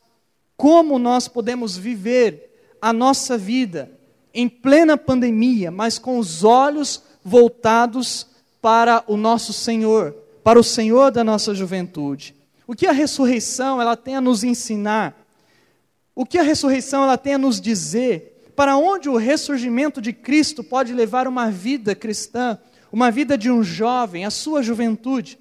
como 0.57 0.97
nós 0.97 1.26
podemos 1.26 1.76
viver 1.76 2.50
a 2.80 2.92
nossa 2.92 3.37
vida 3.37 3.90
em 4.32 4.49
plena 4.49 4.96
pandemia, 4.96 5.70
mas 5.70 5.99
com 5.99 6.18
os 6.18 6.44
olhos 6.44 7.02
voltados 7.25 8.26
para 8.60 9.02
o 9.06 9.16
nosso 9.16 9.52
Senhor, 9.52 10.14
para 10.42 10.58
o 10.58 10.64
Senhor 10.64 11.10
da 11.10 11.25
nossa 11.25 11.54
juventude. 11.54 12.34
O 12.66 12.75
que 12.75 12.87
a 12.87 12.92
ressurreição 12.92 13.80
ela 13.80 13.96
tem 13.96 14.16
a 14.16 14.20
nos 14.20 14.44
ensinar? 14.44 15.16
O 16.14 16.25
que 16.25 16.38
a 16.38 16.42
ressurreição 16.42 17.02
ela 17.02 17.18
tem 17.18 17.34
a 17.34 17.38
nos 17.38 17.60
dizer? 17.60 18.52
Para 18.54 18.76
onde 18.76 19.08
o 19.08 19.16
ressurgimento 19.16 20.00
de 20.00 20.12
Cristo 20.12 20.62
pode 20.62 20.92
levar 20.92 21.26
uma 21.26 21.50
vida 21.50 21.94
cristã, 21.94 22.58
uma 22.92 23.10
vida 23.10 23.37
de 23.37 23.50
um 23.50 23.62
jovem, 23.62 24.25
a 24.25 24.30
sua 24.30 24.62
juventude? 24.62 25.38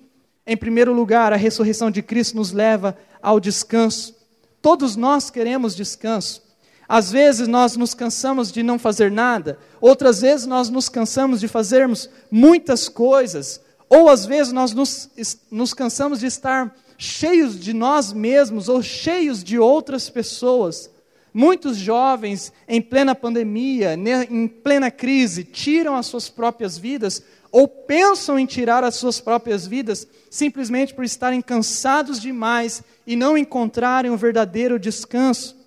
Em 0.47 0.57
primeiro 0.57 0.93
lugar, 0.93 1.31
a 1.31 1.35
ressurreição 1.35 1.91
de 1.91 2.01
Cristo 2.01 2.37
nos 2.37 2.51
leva 2.51 2.97
ao 3.21 3.39
descanso. 3.39 4.15
Todos 4.61 4.95
nós 4.95 5.29
queremos 5.29 5.75
descanso. 5.75 6.41
Às 6.89 7.11
vezes 7.11 7.47
nós 7.47 7.77
nos 7.77 7.93
cansamos 7.93 8.51
de 8.51 8.63
não 8.63 8.79
fazer 8.79 9.11
nada, 9.11 9.59
outras 9.79 10.21
vezes 10.21 10.47
nós 10.47 10.71
nos 10.71 10.89
cansamos 10.89 11.39
de 11.39 11.47
fazermos 11.47 12.09
muitas 12.31 12.89
coisas, 12.89 13.61
ou 13.87 14.09
às 14.09 14.25
vezes 14.25 14.51
nós 14.51 14.73
nos, 14.73 15.07
nos 15.51 15.71
cansamos 15.71 16.19
de 16.19 16.25
estar 16.25 16.75
cheios 16.97 17.59
de 17.59 17.73
nós 17.73 18.11
mesmos 18.11 18.67
ou 18.67 18.81
cheios 18.81 19.43
de 19.43 19.59
outras 19.59 20.09
pessoas. 20.09 20.89
Muitos 21.31 21.77
jovens, 21.77 22.51
em 22.67 22.81
plena 22.81 23.13
pandemia, 23.13 23.93
em 23.93 24.47
plena 24.47 24.89
crise, 24.89 25.43
tiram 25.43 25.95
as 25.95 26.07
suas 26.07 26.27
próprias 26.27 26.75
vidas 26.75 27.21
ou 27.51 27.67
pensam 27.67 28.39
em 28.39 28.47
tirar 28.47 28.83
as 28.83 28.95
suas 28.95 29.21
próprias 29.21 29.67
vidas 29.67 30.07
simplesmente 30.29 30.95
por 30.95 31.03
estarem 31.03 31.39
cansados 31.39 32.19
demais 32.19 32.81
e 33.05 33.15
não 33.15 33.37
encontrarem 33.37 34.09
o 34.09 34.15
um 34.15 34.17
verdadeiro 34.17 34.79
descanso. 34.79 35.58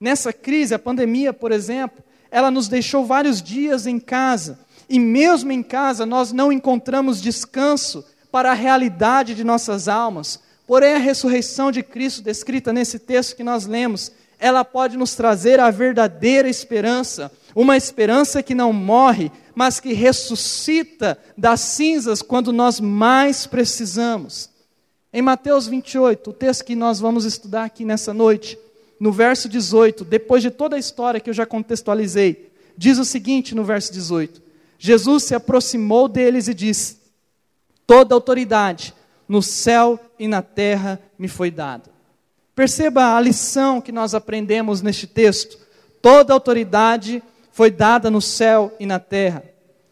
Nessa 0.00 0.32
crise, 0.32 0.74
a 0.74 0.78
pandemia, 0.78 1.30
por 1.30 1.52
exemplo, 1.52 2.02
ela 2.30 2.50
nos 2.50 2.68
deixou 2.68 3.04
vários 3.04 3.42
dias 3.42 3.86
em 3.86 4.00
casa, 4.00 4.58
e 4.88 4.98
mesmo 4.98 5.52
em 5.52 5.62
casa 5.62 6.06
nós 6.06 6.32
não 6.32 6.50
encontramos 6.50 7.20
descanso 7.20 8.02
para 8.32 8.50
a 8.50 8.54
realidade 8.54 9.34
de 9.34 9.44
nossas 9.44 9.88
almas. 9.88 10.40
Porém, 10.66 10.94
a 10.94 10.98
ressurreição 10.98 11.70
de 11.70 11.82
Cristo, 11.82 12.22
descrita 12.22 12.72
nesse 12.72 12.98
texto 12.98 13.36
que 13.36 13.44
nós 13.44 13.66
lemos, 13.66 14.10
ela 14.38 14.64
pode 14.64 14.96
nos 14.96 15.14
trazer 15.14 15.60
a 15.60 15.70
verdadeira 15.70 16.48
esperança, 16.48 17.30
uma 17.54 17.76
esperança 17.76 18.42
que 18.42 18.54
não 18.54 18.72
morre, 18.72 19.30
mas 19.54 19.80
que 19.80 19.92
ressuscita 19.92 21.18
das 21.36 21.60
cinzas 21.60 22.22
quando 22.22 22.52
nós 22.52 22.80
mais 22.80 23.46
precisamos. 23.46 24.48
Em 25.12 25.20
Mateus 25.20 25.66
28, 25.66 26.30
o 26.30 26.32
texto 26.32 26.64
que 26.64 26.74
nós 26.74 27.00
vamos 27.00 27.26
estudar 27.26 27.64
aqui 27.64 27.84
nessa 27.84 28.14
noite, 28.14 28.56
no 29.00 29.10
verso 29.10 29.48
18, 29.48 30.04
depois 30.04 30.42
de 30.42 30.50
toda 30.50 30.76
a 30.76 30.78
história 30.78 31.18
que 31.18 31.30
eu 31.30 31.34
já 31.34 31.46
contextualizei, 31.46 32.52
diz 32.76 32.98
o 32.98 33.04
seguinte 33.04 33.54
no 33.54 33.64
verso 33.64 33.90
18: 33.94 34.42
Jesus 34.78 35.24
se 35.24 35.34
aproximou 35.34 36.06
deles 36.06 36.46
e 36.46 36.54
disse: 36.54 36.98
Toda 37.86 38.14
autoridade 38.14 38.94
no 39.26 39.42
céu 39.42 39.98
e 40.18 40.28
na 40.28 40.42
terra 40.42 41.00
me 41.18 41.28
foi 41.28 41.50
dada. 41.50 41.90
Perceba 42.54 43.16
a 43.16 43.20
lição 43.20 43.80
que 43.80 43.90
nós 43.90 44.14
aprendemos 44.14 44.82
neste 44.82 45.06
texto. 45.06 45.58
Toda 46.02 46.34
autoridade 46.34 47.22
foi 47.52 47.70
dada 47.70 48.10
no 48.10 48.20
céu 48.20 48.74
e 48.78 48.84
na 48.84 48.98
terra. 48.98 49.44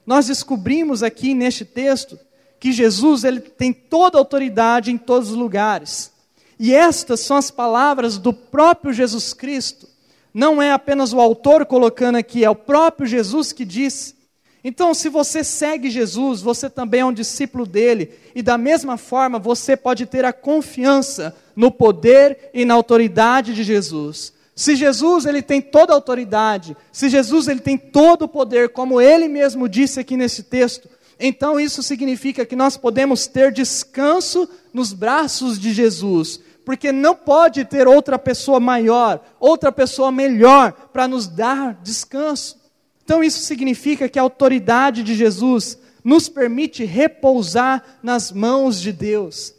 Nós 0.04 0.26
descobrimos 0.26 1.02
aqui 1.02 1.32
neste 1.34 1.64
texto 1.64 2.18
que 2.60 2.72
Jesus 2.72 3.24
ele 3.24 3.40
tem 3.40 3.72
toda 3.72 4.18
autoridade 4.18 4.90
em 4.90 4.98
todos 4.98 5.30
os 5.30 5.36
lugares. 5.36 6.12
E 6.58 6.74
estas 6.74 7.20
são 7.20 7.36
as 7.36 7.50
palavras 7.50 8.18
do 8.18 8.32
próprio 8.32 8.92
Jesus 8.92 9.32
Cristo. 9.32 9.88
Não 10.34 10.60
é 10.60 10.72
apenas 10.72 11.12
o 11.12 11.20
autor 11.20 11.64
colocando 11.64 12.16
aqui, 12.16 12.44
é 12.44 12.50
o 12.50 12.54
próprio 12.54 13.06
Jesus 13.06 13.52
que 13.52 13.64
disse. 13.64 14.16
Então, 14.62 14.92
se 14.92 15.08
você 15.08 15.44
segue 15.44 15.88
Jesus, 15.88 16.42
você 16.42 16.68
também 16.68 17.00
é 17.00 17.04
um 17.04 17.12
discípulo 17.12 17.64
dele, 17.64 18.12
e 18.34 18.42
da 18.42 18.58
mesma 18.58 18.96
forma 18.96 19.38
você 19.38 19.76
pode 19.76 20.04
ter 20.04 20.24
a 20.24 20.32
confiança 20.32 21.34
no 21.54 21.70
poder 21.70 22.50
e 22.52 22.64
na 22.64 22.74
autoridade 22.74 23.54
de 23.54 23.62
Jesus. 23.62 24.32
Se 24.54 24.74
Jesus 24.74 25.24
ele 25.24 25.40
tem 25.40 25.60
toda 25.60 25.92
a 25.92 25.96
autoridade, 25.96 26.76
se 26.90 27.08
Jesus 27.08 27.46
ele 27.46 27.60
tem 27.60 27.78
todo 27.78 28.22
o 28.22 28.28
poder, 28.28 28.70
como 28.70 29.00
ele 29.00 29.28
mesmo 29.28 29.68
disse 29.68 30.00
aqui 30.00 30.16
nesse 30.16 30.42
texto, 30.42 30.88
então 31.20 31.58
isso 31.58 31.82
significa 31.82 32.44
que 32.44 32.56
nós 32.56 32.76
podemos 32.76 33.28
ter 33.28 33.52
descanso 33.52 34.48
nos 34.72 34.92
braços 34.92 35.58
de 35.58 35.72
Jesus, 35.72 36.40
porque 36.68 36.92
não 36.92 37.14
pode 37.14 37.64
ter 37.64 37.88
outra 37.88 38.18
pessoa 38.18 38.60
maior, 38.60 39.24
outra 39.40 39.72
pessoa 39.72 40.12
melhor 40.12 40.70
para 40.92 41.08
nos 41.08 41.26
dar 41.26 41.72
descanso. 41.82 42.60
Então 43.02 43.24
isso 43.24 43.40
significa 43.40 44.06
que 44.06 44.18
a 44.18 44.22
autoridade 44.22 45.02
de 45.02 45.14
Jesus 45.14 45.78
nos 46.04 46.28
permite 46.28 46.84
repousar 46.84 47.82
nas 48.02 48.30
mãos 48.30 48.78
de 48.82 48.92
Deus. 48.92 49.54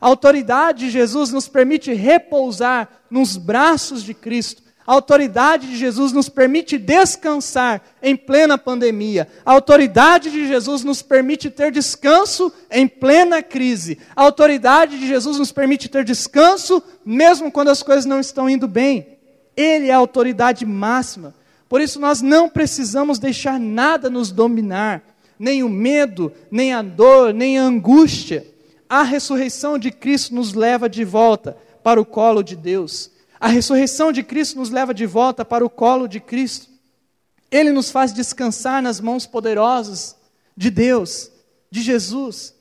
A 0.00 0.06
autoridade 0.06 0.86
de 0.86 0.90
Jesus 0.90 1.30
nos 1.30 1.48
permite 1.48 1.92
repousar 1.92 2.88
nos 3.10 3.36
braços 3.36 4.02
de 4.02 4.14
Cristo. 4.14 4.62
A 4.86 4.92
autoridade 4.92 5.66
de 5.66 5.76
Jesus 5.76 6.12
nos 6.12 6.28
permite 6.28 6.76
descansar 6.76 7.82
em 8.02 8.14
plena 8.14 8.58
pandemia. 8.58 9.26
A 9.44 9.52
autoridade 9.52 10.30
de 10.30 10.46
Jesus 10.46 10.84
nos 10.84 11.00
permite 11.00 11.50
ter 11.50 11.72
descanso 11.72 12.52
em 12.70 12.86
plena 12.86 13.42
crise. 13.42 13.98
A 14.14 14.22
autoridade 14.22 14.98
de 14.98 15.06
Jesus 15.06 15.38
nos 15.38 15.50
permite 15.50 15.88
ter 15.88 16.04
descanso 16.04 16.82
mesmo 17.04 17.50
quando 17.50 17.68
as 17.68 17.82
coisas 17.82 18.04
não 18.04 18.20
estão 18.20 18.48
indo 18.48 18.68
bem. 18.68 19.18
Ele 19.56 19.88
é 19.88 19.92
a 19.92 19.98
autoridade 19.98 20.66
máxima. 20.66 21.34
Por 21.68 21.80
isso 21.80 21.98
nós 21.98 22.20
não 22.20 22.48
precisamos 22.48 23.18
deixar 23.18 23.58
nada 23.58 24.10
nos 24.10 24.30
dominar, 24.30 25.02
nem 25.38 25.62
o 25.62 25.68
medo, 25.68 26.30
nem 26.50 26.74
a 26.74 26.82
dor, 26.82 27.32
nem 27.32 27.58
a 27.58 27.62
angústia 27.62 28.46
a 28.88 29.02
ressurreição 29.02 29.78
de 29.78 29.90
Cristo 29.90 30.34
nos 30.34 30.54
leva 30.54 30.88
de 30.88 31.04
volta 31.04 31.56
para 31.82 32.00
o 32.00 32.04
colo 32.04 32.42
de 32.42 32.54
Deus. 32.54 33.10
A 33.44 33.48
ressurreição 33.48 34.10
de 34.10 34.22
Cristo 34.22 34.58
nos 34.58 34.70
leva 34.70 34.94
de 34.94 35.04
volta 35.04 35.44
para 35.44 35.62
o 35.62 35.68
colo 35.68 36.08
de 36.08 36.18
Cristo. 36.18 36.70
Ele 37.50 37.72
nos 37.72 37.90
faz 37.90 38.10
descansar 38.10 38.80
nas 38.80 39.00
mãos 39.00 39.26
poderosas 39.26 40.16
de 40.56 40.70
Deus, 40.70 41.30
de 41.70 41.82
Jesus, 41.82 42.54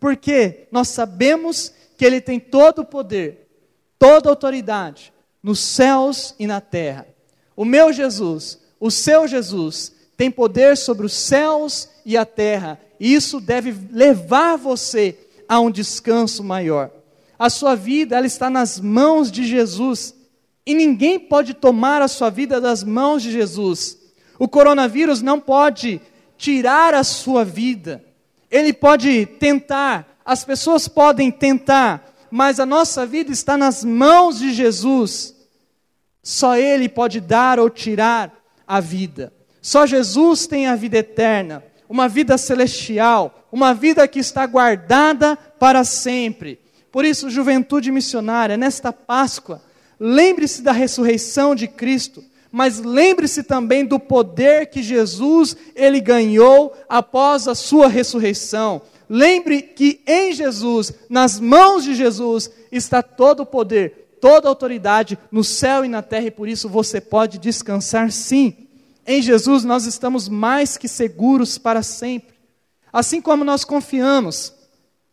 porque 0.00 0.66
nós 0.72 0.88
sabemos 0.88 1.74
que 1.94 2.06
Ele 2.06 2.22
tem 2.22 2.40
todo 2.40 2.78
o 2.78 2.86
poder, 2.86 3.50
toda 3.98 4.30
a 4.30 4.32
autoridade, 4.32 5.12
nos 5.42 5.60
céus 5.60 6.34
e 6.38 6.46
na 6.46 6.58
terra. 6.58 7.06
O 7.54 7.66
meu 7.66 7.92
Jesus, 7.92 8.58
o 8.80 8.90
seu 8.90 9.28
Jesus, 9.28 9.92
tem 10.16 10.30
poder 10.30 10.74
sobre 10.78 11.04
os 11.04 11.12
céus 11.12 11.86
e 12.02 12.16
a 12.16 12.24
terra, 12.24 12.80
e 12.98 13.12
isso 13.12 13.42
deve 13.42 13.76
levar 13.92 14.56
você 14.56 15.18
a 15.46 15.60
um 15.60 15.70
descanso 15.70 16.42
maior. 16.42 16.90
A 17.38 17.50
sua 17.50 17.74
vida 17.74 18.16
ela 18.16 18.26
está 18.26 18.48
nas 18.48 18.80
mãos 18.80 19.30
de 19.30 19.44
Jesus 19.44 20.18
e 20.64 20.74
ninguém 20.74 21.18
pode 21.18 21.54
tomar 21.54 22.02
a 22.02 22.08
sua 22.08 22.30
vida 22.30 22.60
das 22.60 22.84
mãos 22.84 23.22
de 23.22 23.32
Jesus. 23.32 23.98
O 24.38 24.48
coronavírus 24.48 25.22
não 25.22 25.40
pode 25.40 26.00
tirar 26.36 26.94
a 26.94 27.04
sua 27.04 27.44
vida. 27.44 28.04
Ele 28.50 28.72
pode 28.72 29.26
tentar, 29.26 30.18
as 30.24 30.44
pessoas 30.44 30.88
podem 30.88 31.30
tentar, 31.30 32.14
mas 32.30 32.60
a 32.60 32.66
nossa 32.66 33.04
vida 33.04 33.32
está 33.32 33.56
nas 33.56 33.84
mãos 33.84 34.38
de 34.38 34.52
Jesus. 34.52 35.34
Só 36.22 36.56
Ele 36.56 36.88
pode 36.88 37.20
dar 37.20 37.58
ou 37.58 37.68
tirar 37.68 38.32
a 38.66 38.80
vida. 38.80 39.32
Só 39.60 39.86
Jesus 39.86 40.46
tem 40.46 40.66
a 40.66 40.76
vida 40.76 40.98
eterna 40.98 41.64
uma 41.90 42.08
vida 42.08 42.38
celestial, 42.38 43.48
uma 43.50 43.74
vida 43.74 44.06
que 44.06 44.20
está 44.20 44.46
guardada 44.46 45.36
para 45.58 45.82
sempre. 45.82 46.60
Por 46.92 47.04
isso, 47.04 47.28
juventude 47.28 47.90
missionária, 47.90 48.56
nesta 48.56 48.92
Páscoa, 48.92 49.60
lembre-se 50.00 50.62
da 50.62 50.72
ressurreição 50.72 51.54
de 51.54 51.68
Cristo, 51.68 52.24
mas 52.50 52.80
lembre-se 52.80 53.42
também 53.42 53.84
do 53.84 54.00
poder 54.00 54.66
que 54.66 54.82
Jesus 54.82 55.56
ele 55.76 56.00
ganhou 56.00 56.72
após 56.88 57.46
a 57.46 57.54
sua 57.54 57.86
ressurreição. 57.86 58.82
Lembre 59.08 59.60
que 59.60 60.00
em 60.06 60.32
Jesus, 60.32 60.92
nas 61.08 61.38
mãos 61.38 61.84
de 61.84 61.94
Jesus, 61.94 62.50
está 62.72 63.02
todo 63.02 63.40
o 63.40 63.46
poder, 63.46 64.16
toda 64.20 64.48
a 64.48 64.50
autoridade 64.50 65.18
no 65.30 65.44
céu 65.44 65.84
e 65.84 65.88
na 65.88 66.00
terra, 66.00 66.26
e 66.26 66.30
por 66.30 66.48
isso 66.48 66.68
você 66.68 67.00
pode 67.00 67.38
descansar 67.38 68.10
sim. 68.10 68.56
Em 69.06 69.20
Jesus 69.20 69.64
nós 69.64 69.86
estamos 69.86 70.28
mais 70.28 70.76
que 70.76 70.88
seguros 70.88 71.58
para 71.58 71.82
sempre. 71.82 72.34
Assim 72.92 73.20
como 73.20 73.44
nós 73.44 73.64
confiamos 73.64 74.52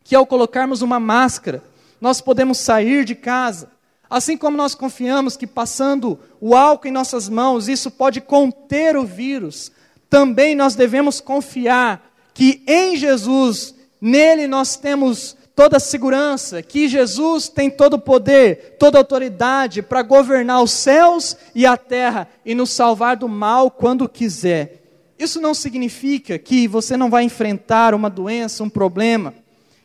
que 0.03 0.15
ao 0.15 0.25
colocarmos 0.25 0.82
uma 0.82 1.00
máscara, 1.00 1.63
nós 2.00 2.22
podemos 2.22 2.58
sair 2.58 3.03
de 3.03 3.15
casa. 3.15 3.77
Assim 4.10 4.38
como 4.38 4.56
nós 4.56 4.74
confiamos 4.74 5.36
que 5.36 5.46
passando 5.46 6.20
o 6.40 6.56
álcool 6.56 6.88
em 6.88 6.92
nossas 6.92 7.28
mãos, 7.28 7.68
isso 7.68 7.92
pode 7.92 8.22
conter 8.22 8.96
o 8.96 9.06
vírus, 9.06 9.72
também 10.10 10.56
nós 10.56 10.76
devemos 10.76 11.20
confiar 11.20 12.10
que 12.34 12.64
em 12.68 12.96
Jesus, 12.96 13.76
nele 14.00 14.48
nós 14.48 14.78
temos 14.78 15.36
toda 15.56 15.78
a 15.78 15.80
segurança, 15.80 16.62
que 16.62 16.88
Jesus 16.88 17.50
tem 17.50 17.70
todo 17.70 17.96
o 17.96 18.00
poder, 18.00 18.76
toda 18.80 18.98
a 18.98 19.02
autoridade 19.02 19.82
para 19.82 20.04
governar 20.04 20.62
os 20.62 20.72
céus 20.72 21.36
e 21.56 21.66
a 21.66 21.76
terra 21.76 22.30
e 22.46 22.54
nos 22.54 22.70
salvar 22.70 23.18
do 23.18 23.28
mal 23.28 23.72
quando 23.72 24.08
quiser. 24.08 24.84
Isso 25.18 25.42
não 25.42 25.56
significa 25.56 26.38
que 26.38 26.68
você 26.68 26.96
não 26.96 27.10
vai 27.10 27.24
enfrentar 27.24 27.96
uma 27.96 28.10
doença, 28.10 28.64
um 28.64 28.70
problema, 28.70 29.34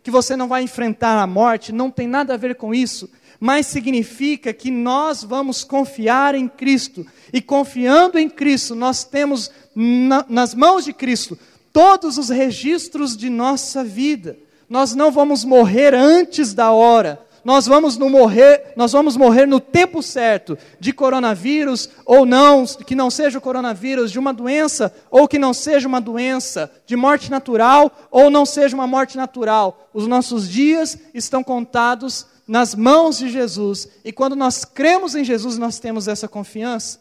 que 0.03 0.11
você 0.11 0.37
não 0.37 0.49
vai 0.49 0.63
enfrentar 0.63 1.23
a 1.23 1.27
morte, 1.27 1.73
não 1.73 1.91
tem 1.91 2.07
nada 2.07 2.35
a 2.35 2.37
ver 2.37 2.55
com 2.57 2.75
isso, 2.75 3.09
mas 3.39 3.67
significa 3.67 4.53
que 4.53 4.71
nós 4.71 5.23
vamos 5.23 5.65
confiar 5.65 6.35
em 6.35 6.49
Cristo, 6.49 7.07
e 7.33 7.41
confiando 7.41 8.19
em 8.19 8.29
Cristo, 8.29 8.75
nós 8.75 9.05
temos 9.05 9.51
na, 9.75 10.25
nas 10.29 10.55
mãos 10.55 10.85
de 10.85 10.93
Cristo 10.93 11.39
todos 11.73 12.19
os 12.19 12.29
registros 12.29 13.17
de 13.17 13.31
nossa 13.31 13.83
vida 13.83 14.37
nós 14.73 14.95
não 14.95 15.11
vamos 15.11 15.45
morrer 15.45 15.93
antes 15.93 16.55
da 16.55 16.73
hora. 16.73 17.21
Nós 17.45 17.67
vamos 17.67 17.97
no 17.97 18.09
morrer, 18.09 18.73
nós 18.77 18.93
vamos 18.93 19.17
morrer 19.17 19.47
no 19.47 19.59
tempo 19.59 20.03
certo, 20.03 20.57
de 20.79 20.93
coronavírus 20.93 21.89
ou 22.07 22.25
não, 22.25 22.65
que 22.65 22.95
não 22.95 23.11
seja 23.11 23.39
o 23.39 23.43
coronavírus, 23.43 24.13
de 24.13 24.19
uma 24.19 24.33
doença 24.33 24.95
ou 25.11 25.27
que 25.27 25.39
não 25.39 25.53
seja 25.53 25.89
uma 25.89 26.01
doença, 26.01 26.71
de 26.87 26.95
morte 26.95 27.31
natural 27.31 27.91
ou 28.11 28.31
não 28.31 28.47
seja 28.47 28.77
uma 28.77 28.87
morte 28.87 29.17
natural. 29.17 29.89
Os 29.93 30.07
nossos 30.07 30.49
dias 30.49 30.97
estão 31.13 31.43
contados 31.43 32.27
nas 32.47 32.75
mãos 32.75 33.19
de 33.19 33.29
Jesus. 33.29 33.89
E 34.05 34.13
quando 34.13 34.37
nós 34.37 34.65
cremos 34.65 35.15
em 35.15 35.25
Jesus, 35.25 35.59
nós 35.59 35.79
temos 35.79 36.07
essa 36.07 36.29
confiança. 36.29 37.01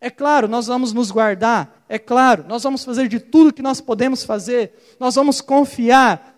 É 0.00 0.10
claro, 0.10 0.48
nós 0.48 0.66
vamos 0.66 0.92
nos 0.92 1.12
guardar, 1.12 1.84
é 1.88 1.96
claro, 1.96 2.44
nós 2.48 2.64
vamos 2.64 2.84
fazer 2.84 3.06
de 3.06 3.20
tudo 3.20 3.52
que 3.52 3.62
nós 3.62 3.80
podemos 3.80 4.24
fazer, 4.24 4.72
nós 4.98 5.14
vamos 5.14 5.40
confiar, 5.40 6.31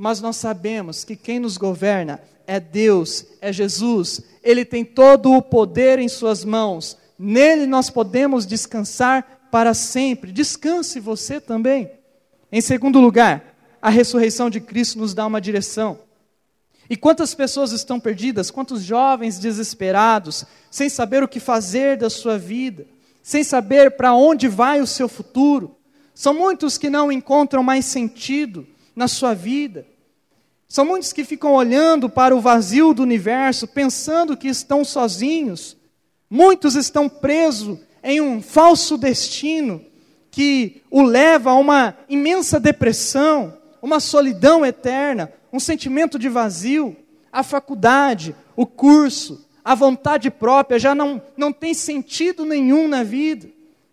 mas 0.00 0.20
nós 0.20 0.36
sabemos 0.36 1.04
que 1.04 1.14
quem 1.14 1.38
nos 1.38 1.56
governa 1.56 2.20
é 2.46 2.58
Deus, 2.58 3.26
é 3.40 3.52
Jesus, 3.52 4.22
Ele 4.42 4.64
tem 4.64 4.84
todo 4.84 5.32
o 5.32 5.42
poder 5.42 5.98
em 5.98 6.08
Suas 6.08 6.44
mãos, 6.44 6.96
nele 7.18 7.66
nós 7.66 7.90
podemos 7.90 8.46
descansar 8.46 9.48
para 9.50 9.74
sempre. 9.74 10.32
Descanse 10.32 10.98
você 10.98 11.40
também. 11.40 11.90
Em 12.50 12.60
segundo 12.60 13.00
lugar, 13.00 13.54
a 13.80 13.90
ressurreição 13.90 14.48
de 14.48 14.60
Cristo 14.60 14.98
nos 14.98 15.12
dá 15.12 15.26
uma 15.26 15.40
direção. 15.40 15.98
E 16.88 16.96
quantas 16.96 17.34
pessoas 17.34 17.72
estão 17.72 18.00
perdidas, 18.00 18.50
quantos 18.50 18.82
jovens 18.82 19.38
desesperados, 19.38 20.44
sem 20.70 20.88
saber 20.88 21.22
o 21.22 21.28
que 21.28 21.38
fazer 21.38 21.96
da 21.96 22.08
sua 22.08 22.38
vida 22.38 22.86
sem 23.22 23.44
saber 23.44 23.92
para 23.92 24.14
onde 24.14 24.48
vai 24.48 24.80
o 24.80 24.86
seu 24.86 25.08
futuro. 25.08 25.76
São 26.14 26.34
muitos 26.34 26.76
que 26.76 26.90
não 26.90 27.12
encontram 27.12 27.62
mais 27.62 27.84
sentido 27.84 28.66
na 28.94 29.08
sua 29.08 29.34
vida. 29.34 29.86
São 30.68 30.84
muitos 30.84 31.12
que 31.12 31.24
ficam 31.24 31.52
olhando 31.54 32.08
para 32.08 32.34
o 32.34 32.40
vazio 32.40 32.94
do 32.94 33.02
universo, 33.02 33.66
pensando 33.66 34.36
que 34.36 34.48
estão 34.48 34.84
sozinhos. 34.84 35.76
Muitos 36.28 36.76
estão 36.76 37.08
presos 37.08 37.78
em 38.02 38.20
um 38.20 38.40
falso 38.40 38.96
destino 38.96 39.84
que 40.30 40.82
o 40.88 41.02
leva 41.02 41.50
a 41.50 41.54
uma 41.54 41.96
imensa 42.08 42.60
depressão, 42.60 43.58
uma 43.82 43.98
solidão 43.98 44.64
eterna, 44.64 45.32
um 45.52 45.58
sentimento 45.58 46.18
de 46.18 46.28
vazio. 46.28 46.96
A 47.32 47.42
faculdade, 47.42 48.34
o 48.54 48.64
curso, 48.64 49.44
a 49.64 49.74
vontade 49.74 50.30
própria 50.30 50.78
já 50.78 50.94
não, 50.94 51.20
não 51.36 51.52
tem 51.52 51.74
sentido 51.74 52.44
nenhum 52.44 52.86
na 52.86 53.02
vida. 53.02 53.48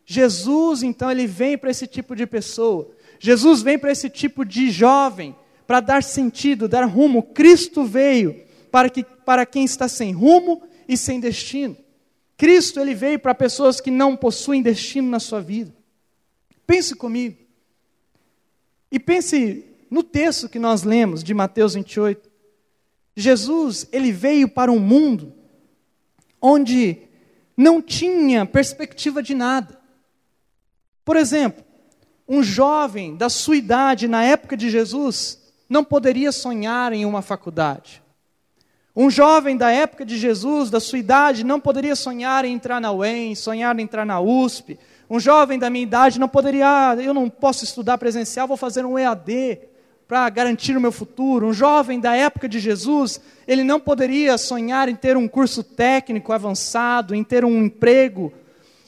Jesus, 0.06 0.84
então, 0.84 1.12
ele 1.12 1.27
vem 1.27 1.58
para 1.58 1.70
esse 1.70 1.86
tipo 1.86 2.16
de 2.16 2.25
pessoa. 2.25 2.89
Jesus 3.19 3.62
vem 3.62 3.77
para 3.77 3.91
esse 3.91 4.09
tipo 4.09 4.45
de 4.45 4.69
jovem, 4.69 5.36
para 5.65 5.79
dar 5.79 6.03
sentido, 6.03 6.67
dar 6.67 6.86
rumo. 6.86 7.24
Cristo 7.24 7.83
veio 7.83 8.43
para, 8.71 8.89
que, 8.89 9.03
para 9.03 9.45
quem 9.45 9.65
está 9.65 9.88
sem 9.88 10.12
rumo 10.12 10.63
e 10.88 10.95
sem 10.95 11.19
destino. 11.19 11.75
Cristo, 12.38 12.79
ele 12.79 12.93
veio 12.93 13.19
para 13.19 13.33
pessoas 13.33 13.81
que 13.81 13.89
não 13.89 14.15
possuem 14.15 14.62
destino 14.62 15.09
na 15.09 15.19
sua 15.19 15.41
vida. 15.41 15.74
Pense 16.65 16.95
comigo. 16.95 17.38
E 18.91 19.00
pense 19.00 19.65
no 19.89 20.03
texto 20.03 20.47
que 20.47 20.59
nós 20.59 20.83
lemos 20.83 21.24
de 21.24 21.33
Mateus 21.33 21.74
28. 21.74 22.29
Jesus, 23.15 23.88
ele 23.91 24.12
veio 24.12 24.47
para 24.47 24.71
um 24.71 24.79
mundo 24.79 25.33
onde 26.39 27.01
não 27.55 27.81
tinha 27.81 28.45
perspectiva 28.45 29.24
de 29.24 29.33
nada. 29.33 29.79
Por 31.03 31.15
exemplo, 31.15 31.65
um 32.27 32.43
jovem 32.43 33.15
da 33.15 33.29
sua 33.29 33.55
idade 33.55 34.07
na 34.07 34.24
época 34.24 34.57
de 34.57 34.69
Jesus 34.69 35.39
não 35.69 35.84
poderia 35.84 36.31
sonhar 36.31 36.93
em 36.93 37.05
uma 37.05 37.22
faculdade. 37.22 38.01
Um 38.96 39.10
jovem 39.10 39.55
da 39.55 39.69
época 39.72 40.03
de 40.03 40.17
Jesus, 40.17 40.69
da 40.69 40.79
sua 40.79 40.98
idade, 40.98 41.43
não 41.43 41.60
poderia 41.60 41.96
sonhar 41.96 42.43
em 42.43 42.53
entrar 42.53 42.81
na 42.81 42.91
UEM, 42.91 43.36
sonhar 43.36 43.77
em 43.77 43.84
entrar 43.84 44.05
na 44.05 44.19
USP. 44.19 44.79
Um 45.10 45.19
jovem 45.19 45.60
da 45.60 45.69
minha 45.69 45.84
idade 45.84 46.19
não 46.19 46.27
poderia, 46.27 46.67
ah, 46.67 46.96
eu 46.96 47.13
não 47.13 47.29
posso 47.29 47.63
estudar 47.63 47.98
presencial, 47.98 48.48
vou 48.48 48.57
fazer 48.57 48.86
um 48.86 48.98
EAD 48.98 49.60
para 50.07 50.27
garantir 50.29 50.75
o 50.75 50.81
meu 50.81 50.91
futuro. 50.91 51.48
Um 51.48 51.53
jovem 51.53 52.00
da 52.00 52.15
época 52.15 52.50
de 52.50 52.60
Jesus, 52.60 53.22
ele 53.48 53.63
não 53.63 53.79
poderia 53.79 54.38
sonhar 54.38 54.89
em 54.89 54.96
ter 54.96 55.15
um 55.15 55.27
curso 55.27 55.63
técnico 55.63 56.34
avançado, 56.34 57.13
em 57.13 57.24
ter 57.24 57.46
um 57.46 57.63
emprego 57.63 58.34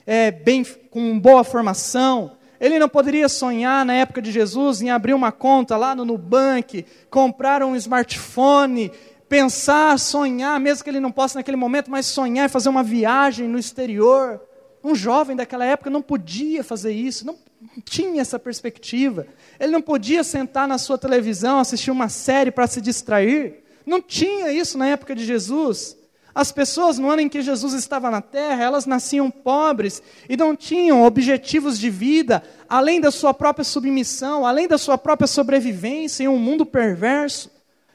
é, 0.08 0.31
bem, 0.31 0.65
com 0.89 1.19
boa 1.19 1.43
formação. 1.43 2.31
Ele 2.60 2.78
não 2.78 2.89
poderia 2.89 3.30
sonhar 3.30 3.86
na 3.86 3.94
época 3.94 4.22
de 4.22 4.32
Jesus 4.32 4.82
em 4.82 4.89
abrir 4.89 5.13
uma 5.13 5.32
conta 5.32 5.78
lá 5.78 5.96
no 5.96 6.04
Nubank, 6.04 6.86
comprar 7.10 7.63
um 7.63 7.75
smartphone, 7.75 8.92
pensar, 9.30 9.98
sonhar, 9.98 10.60
mesmo 10.60 10.84
que 10.84 10.89
ele 10.89 11.00
não 11.00 11.12
possa 11.12 11.39
naquele 11.39 11.55
momento, 11.55 11.90
mas 11.90 12.05
sonhar 12.05 12.46
e 12.46 12.51
fazer 12.51 12.68
uma 12.68 12.83
viagem 12.83 13.48
no 13.48 13.57
exterior. 13.57 14.42
Um 14.83 14.96
jovem 14.96 15.36
daquela 15.36 15.66
época 15.66 15.90
não 15.90 16.01
podia 16.01 16.64
fazer 16.64 16.92
isso, 16.92 17.25
não 17.25 17.38
tinha 17.83 18.22
essa 18.22 18.40
perspectiva. 18.40 19.27
Ele 19.60 19.72
não 19.72 19.81
podia 19.81 20.24
sentar 20.24 20.68
na 20.68 20.77
sua 20.77 20.98
televisão, 20.98 21.60
assistir 21.60 21.92
uma 21.92 22.10
série 22.10 22.51
para 22.51 22.68
se 22.68 22.81
distrair. 22.81 23.64
Não 23.86 24.01
tinha 24.01 24.51
isso 24.51 24.77
na 24.77 24.88
época 24.88 25.16
de 25.16 25.25
Jesus. 25.25 25.98
As 26.33 26.51
pessoas, 26.51 27.00
no 27.00 27.09
ano 27.09 27.22
em 27.22 27.29
que 27.29 27.42
Jesus 27.42 27.74
estava 27.74 28.11
na 28.11 28.22
terra, 28.22 28.63
elas 28.63 28.85
nasciam 28.85 29.31
pobres 29.31 30.01
e 30.27 30.37
não 30.37 30.55
tinham 30.55 31.03
objetivos 31.03 31.79
de 31.79 31.89
vida 31.89 32.44
além 32.68 33.01
da 33.01 33.11
sua 33.11 33.33
própria 33.33 33.63
submissão, 33.63 34.46
além 34.46 34.68
da 34.68 34.77
sua 34.77 34.98
própria 34.98 35.27
sobrevivência 35.27 36.24
em 36.24 36.27
um 36.27 36.37
mundo 36.37 36.65
perverso. 36.65 37.50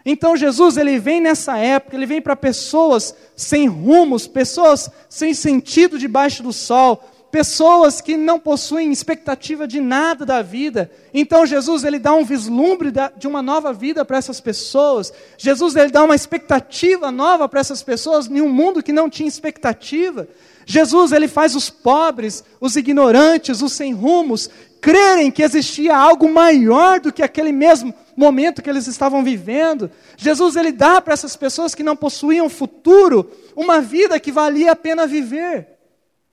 Então 0.05 0.37
Jesus, 0.37 0.77
ele 0.77 0.99
vem 0.99 1.21
nessa 1.21 1.57
época, 1.57 1.97
ele 1.97 2.05
vem 2.05 2.21
para 2.21 2.37
pessoas 2.37 3.15
sem 3.35 3.67
rumos, 3.67 4.27
pessoas 4.27 4.91
sem 5.09 5.33
sentido 5.33 5.99
debaixo 5.99 6.43
do 6.43 6.53
sol, 6.53 7.03
pessoas 7.35 8.01
que 8.01 8.17
não 8.17 8.39
possuem 8.39 8.93
expectativa 8.93 9.67
de 9.67 9.81
nada 9.81 10.25
da 10.25 10.41
vida. 10.41 10.89
Então 11.13 11.45
Jesus 11.45 11.83
ele 11.83 11.99
dá 11.99 12.15
um 12.15 12.25
vislumbre 12.25 12.93
de 13.17 13.27
uma 13.27 13.43
nova 13.43 13.73
vida 13.73 14.05
para 14.05 14.19
essas 14.19 14.41
pessoas. 14.41 15.13
Jesus 15.37 15.75
ele 15.75 15.91
dá 15.91 16.05
uma 16.05 16.15
expectativa 16.15 17.11
nova 17.11 17.49
para 17.49 17.59
essas 17.59 17.83
pessoas 17.83 18.29
em 18.29 18.41
um 18.41 18.49
mundo 18.49 18.85
que 18.85 18.93
não 18.93 19.11
tinha 19.11 19.29
expectativa. 19.29 20.29
Jesus 20.65 21.11
ele 21.11 21.27
faz 21.27 21.57
os 21.57 21.69
pobres, 21.69 22.45
os 22.61 22.77
ignorantes, 22.77 23.63
os 23.63 23.73
sem 23.73 23.93
rumos 23.93 24.49
crerem 24.81 25.29
que 25.33 25.43
existia 25.43 25.97
algo 25.97 26.33
maior 26.33 27.01
do 27.01 27.13
que 27.13 27.23
aquele 27.23 27.51
mesmo 27.51 27.93
momento 28.17 28.63
que 28.63 28.71
eles 28.71 28.87
estavam 28.87 29.25
vivendo. 29.25 29.91
Jesus 30.17 30.55
ele 30.55 30.71
dá 30.71 31.01
para 31.01 31.15
essas 31.15 31.35
pessoas 31.35 31.75
que 31.75 31.83
não 31.83 31.97
possuíam 31.97 32.49
futuro 32.49 33.29
uma 33.57 33.81
vida 33.81 34.21
que 34.21 34.31
valia 34.31 34.71
a 34.71 34.77
pena 34.77 35.05
viver. 35.05 35.74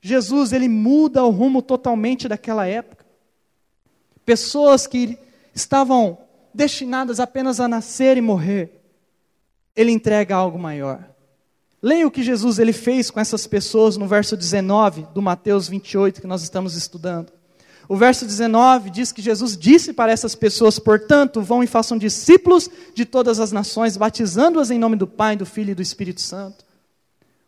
Jesus, 0.01 0.51
ele 0.51 0.67
muda 0.67 1.23
o 1.23 1.29
rumo 1.29 1.61
totalmente 1.61 2.27
daquela 2.27 2.65
época. 2.65 3.05
Pessoas 4.25 4.87
que 4.87 5.17
estavam 5.53 6.17
destinadas 6.53 7.19
apenas 7.19 7.59
a 7.59 7.67
nascer 7.67 8.17
e 8.17 8.21
morrer, 8.21 8.81
ele 9.75 9.91
entrega 9.91 10.35
algo 10.35 10.57
maior. 10.57 11.07
Leia 11.81 12.05
o 12.05 12.11
que 12.11 12.23
Jesus 12.23 12.59
ele 12.59 12.73
fez 12.73 13.09
com 13.09 13.19
essas 13.19 13.47
pessoas 13.47 13.97
no 13.97 14.07
verso 14.07 14.35
19 14.35 15.07
do 15.13 15.21
Mateus 15.21 15.67
28 15.67 16.21
que 16.21 16.27
nós 16.27 16.43
estamos 16.43 16.75
estudando. 16.75 17.31
O 17.89 17.97
verso 17.97 18.25
19 18.25 18.89
diz 18.89 19.11
que 19.11 19.21
Jesus 19.21 19.57
disse 19.57 19.91
para 19.91 20.11
essas 20.11 20.35
pessoas: 20.35 20.79
Portanto, 20.79 21.41
vão 21.41 21.63
e 21.63 21.67
façam 21.67 21.97
discípulos 21.97 22.69
de 22.93 23.03
todas 23.03 23.39
as 23.39 23.51
nações, 23.51 23.97
batizando-as 23.97 24.71
em 24.71 24.79
nome 24.79 24.95
do 24.95 25.07
Pai, 25.07 25.35
do 25.35 25.45
Filho 25.45 25.71
e 25.71 25.75
do 25.75 25.81
Espírito 25.81 26.21
Santo. 26.21 26.63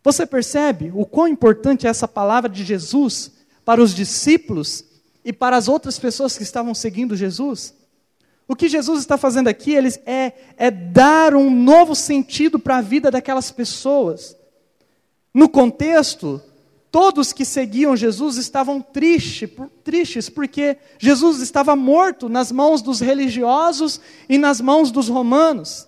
Você 0.04 0.26
percebe 0.26 0.92
o 0.94 1.06
quão 1.06 1.28
importante 1.28 1.88
é 1.88 1.90
essa 1.90 2.08
palavra 2.08 2.50
de 2.50 2.64
Jesus 2.64 3.32
para 3.64 3.82
os 3.82 3.96
discípulos 3.96 4.84
e 5.24 5.32
para 5.32 5.56
as 5.56 5.68
outras 5.70 5.98
pessoas 5.98 6.38
que 6.38 6.44
estavam 6.44 6.76
seguindo 6.76 7.16
Jesus? 7.16 7.74
O 8.46 8.56
que 8.56 8.68
Jesus 8.68 9.00
está 9.00 9.18
fazendo 9.18 9.48
aqui 9.48 9.74
ele 9.74 9.90
é, 10.06 10.34
é 10.58 10.70
dar 10.70 11.34
um 11.34 11.50
novo 11.50 11.96
sentido 11.96 12.60
para 12.60 12.78
a 12.78 12.82
vida 12.82 13.10
daquelas 13.10 13.50
pessoas. 13.50 14.36
No 15.34 15.48
contexto, 15.48 16.42
todos 16.92 17.32
que 17.32 17.46
seguiam 17.46 17.96
Jesus 17.96 18.36
estavam 18.36 18.82
triste, 18.82 19.48
tristes 19.84 20.28
porque 20.30 20.78
Jesus 21.00 21.40
estava 21.40 21.76
morto 21.76 22.28
nas 22.28 22.52
mãos 22.52 22.82
dos 22.82 23.00
religiosos 23.00 24.02
e 24.28 24.38
nas 24.38 24.60
mãos 24.60 24.92
dos 24.92 25.08
romanos. 25.08 25.88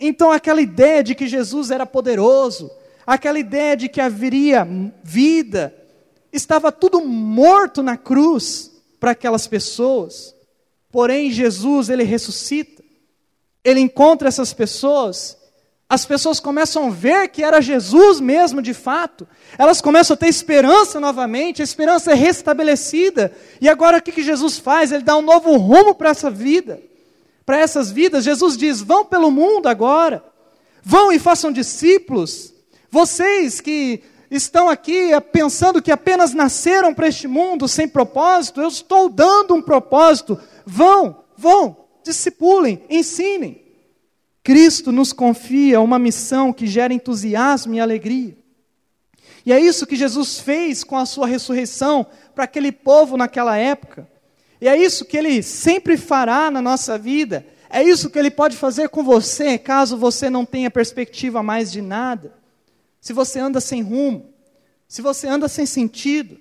Então, 0.00 0.32
aquela 0.32 0.62
ideia 0.62 1.04
de 1.04 1.14
que 1.14 1.28
Jesus 1.28 1.70
era 1.70 1.84
poderoso, 1.84 2.70
aquela 3.06 3.38
ideia 3.38 3.76
de 3.76 3.88
que 3.88 4.00
haveria 4.00 4.66
vida, 5.02 5.74
estava 6.32 6.72
tudo 6.72 7.00
morto 7.00 7.82
na 7.82 7.96
cruz 7.96 8.70
para 8.98 9.10
aquelas 9.10 9.46
pessoas. 9.46 10.34
Porém, 10.90 11.30
Jesus, 11.30 11.88
ele 11.88 12.04
ressuscita, 12.04 12.82
ele 13.62 13.80
encontra 13.80 14.28
essas 14.28 14.52
pessoas, 14.52 15.36
as 15.88 16.06
pessoas 16.06 16.40
começam 16.40 16.86
a 16.86 16.90
ver 16.90 17.28
que 17.28 17.42
era 17.42 17.60
Jesus 17.60 18.20
mesmo 18.20 18.62
de 18.62 18.72
fato, 18.72 19.28
elas 19.58 19.80
começam 19.80 20.14
a 20.14 20.16
ter 20.16 20.28
esperança 20.28 20.98
novamente, 20.98 21.60
a 21.60 21.64
esperança 21.64 22.12
é 22.12 22.14
restabelecida, 22.14 23.32
e 23.60 23.68
agora 23.68 23.98
o 23.98 24.02
que, 24.02 24.12
que 24.12 24.22
Jesus 24.22 24.58
faz? 24.58 24.92
Ele 24.92 25.02
dá 25.02 25.16
um 25.16 25.22
novo 25.22 25.56
rumo 25.56 25.94
para 25.94 26.10
essa 26.10 26.30
vida, 26.30 26.80
para 27.44 27.58
essas 27.58 27.90
vidas. 27.92 28.24
Jesus 28.24 28.56
diz: 28.56 28.80
vão 28.80 29.04
pelo 29.04 29.30
mundo 29.30 29.68
agora, 29.68 30.24
vão 30.82 31.12
e 31.12 31.18
façam 31.18 31.52
discípulos, 31.52 32.53
vocês 32.94 33.60
que 33.60 34.04
estão 34.30 34.68
aqui 34.68 35.10
pensando 35.32 35.82
que 35.82 35.90
apenas 35.90 36.32
nasceram 36.32 36.94
para 36.94 37.08
este 37.08 37.26
mundo 37.26 37.66
sem 37.66 37.88
propósito, 37.88 38.60
eu 38.60 38.68
estou 38.68 39.08
dando 39.08 39.52
um 39.52 39.60
propósito. 39.60 40.38
Vão, 40.64 41.24
vão, 41.36 41.76
discipulem, 42.04 42.84
ensinem. 42.88 43.60
Cristo 44.44 44.92
nos 44.92 45.12
confia 45.12 45.80
uma 45.80 45.98
missão 45.98 46.52
que 46.52 46.68
gera 46.68 46.94
entusiasmo 46.94 47.74
e 47.74 47.80
alegria. 47.80 48.38
E 49.44 49.52
é 49.52 49.58
isso 49.58 49.88
que 49.88 49.96
Jesus 49.96 50.38
fez 50.38 50.84
com 50.84 50.96
a 50.96 51.04
sua 51.04 51.26
ressurreição 51.26 52.06
para 52.32 52.44
aquele 52.44 52.70
povo 52.70 53.16
naquela 53.16 53.56
época. 53.56 54.08
E 54.60 54.68
é 54.68 54.76
isso 54.76 55.04
que 55.04 55.16
ele 55.16 55.42
sempre 55.42 55.96
fará 55.96 56.48
na 56.48 56.62
nossa 56.62 56.96
vida. 56.96 57.44
É 57.68 57.82
isso 57.82 58.08
que 58.08 58.20
ele 58.20 58.30
pode 58.30 58.56
fazer 58.56 58.88
com 58.88 59.02
você, 59.02 59.58
caso 59.58 59.96
você 59.96 60.30
não 60.30 60.44
tenha 60.44 60.70
perspectiva 60.70 61.42
mais 61.42 61.72
de 61.72 61.82
nada. 61.82 62.43
Se 63.04 63.12
você 63.12 63.38
anda 63.38 63.60
sem 63.60 63.82
rumo, 63.82 64.32
se 64.88 65.02
você 65.02 65.28
anda 65.28 65.46
sem 65.46 65.66
sentido, 65.66 66.38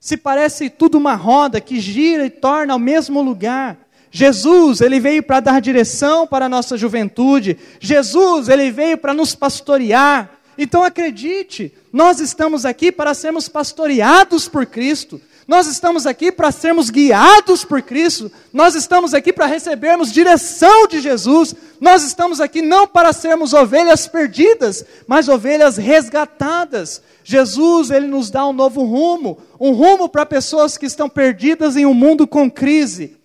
se 0.00 0.16
parece 0.16 0.68
tudo 0.68 0.98
uma 0.98 1.14
roda 1.14 1.60
que 1.60 1.78
gira 1.78 2.26
e 2.26 2.30
torna 2.30 2.72
ao 2.72 2.80
mesmo 2.80 3.22
lugar. 3.22 3.78
Jesus, 4.10 4.80
ele 4.80 4.98
veio 4.98 5.22
para 5.22 5.38
dar 5.38 5.60
direção 5.60 6.26
para 6.26 6.46
a 6.46 6.48
nossa 6.48 6.76
juventude. 6.76 7.56
Jesus, 7.78 8.48
ele 8.48 8.72
veio 8.72 8.98
para 8.98 9.14
nos 9.14 9.36
pastorear. 9.36 10.36
Então 10.58 10.82
acredite, 10.82 11.72
nós 11.92 12.18
estamos 12.18 12.66
aqui 12.66 12.90
para 12.90 13.14
sermos 13.14 13.48
pastoreados 13.48 14.48
por 14.48 14.66
Cristo. 14.66 15.20
Nós 15.50 15.66
estamos 15.66 16.06
aqui 16.06 16.30
para 16.30 16.52
sermos 16.52 16.90
guiados 16.90 17.64
por 17.64 17.82
Cristo, 17.82 18.30
nós 18.52 18.76
estamos 18.76 19.12
aqui 19.12 19.32
para 19.32 19.46
recebermos 19.46 20.12
direção 20.12 20.86
de 20.86 21.00
Jesus, 21.00 21.56
nós 21.80 22.04
estamos 22.04 22.40
aqui 22.40 22.62
não 22.62 22.86
para 22.86 23.12
sermos 23.12 23.52
ovelhas 23.52 24.06
perdidas, 24.06 24.84
mas 25.08 25.28
ovelhas 25.28 25.76
resgatadas. 25.76 27.02
Jesus, 27.24 27.90
ele 27.90 28.06
nos 28.06 28.30
dá 28.30 28.46
um 28.46 28.52
novo 28.52 28.84
rumo, 28.84 29.38
um 29.58 29.72
rumo 29.72 30.08
para 30.08 30.24
pessoas 30.24 30.78
que 30.78 30.86
estão 30.86 31.08
perdidas 31.08 31.76
em 31.76 31.84
um 31.84 31.94
mundo 31.94 32.28
com 32.28 32.48
crise. 32.48 33.16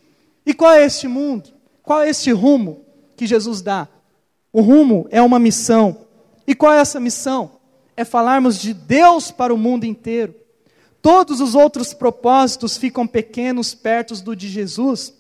E 0.44 0.52
qual 0.52 0.74
é 0.74 0.84
este 0.84 1.08
mundo? 1.08 1.52
Qual 1.84 2.02
é 2.02 2.10
este 2.10 2.32
rumo 2.32 2.84
que 3.16 3.28
Jesus 3.28 3.62
dá? 3.62 3.88
O 4.52 4.62
rumo 4.62 5.06
é 5.12 5.22
uma 5.22 5.38
missão. 5.38 6.08
E 6.48 6.56
qual 6.56 6.74
é 6.74 6.80
essa 6.80 7.00
missão? 7.00 7.52
É 7.96 8.04
falarmos 8.04 8.60
de 8.60 8.74
Deus 8.74 9.30
para 9.30 9.54
o 9.54 9.58
mundo 9.60 9.84
inteiro. 9.84 10.34
Todos 11.06 11.40
os 11.40 11.54
outros 11.54 11.94
propósitos 11.94 12.78
ficam 12.78 13.06
pequenos 13.06 13.76
perto 13.76 14.16
do 14.24 14.36
de 14.36 14.48
Jesus. 14.48 15.14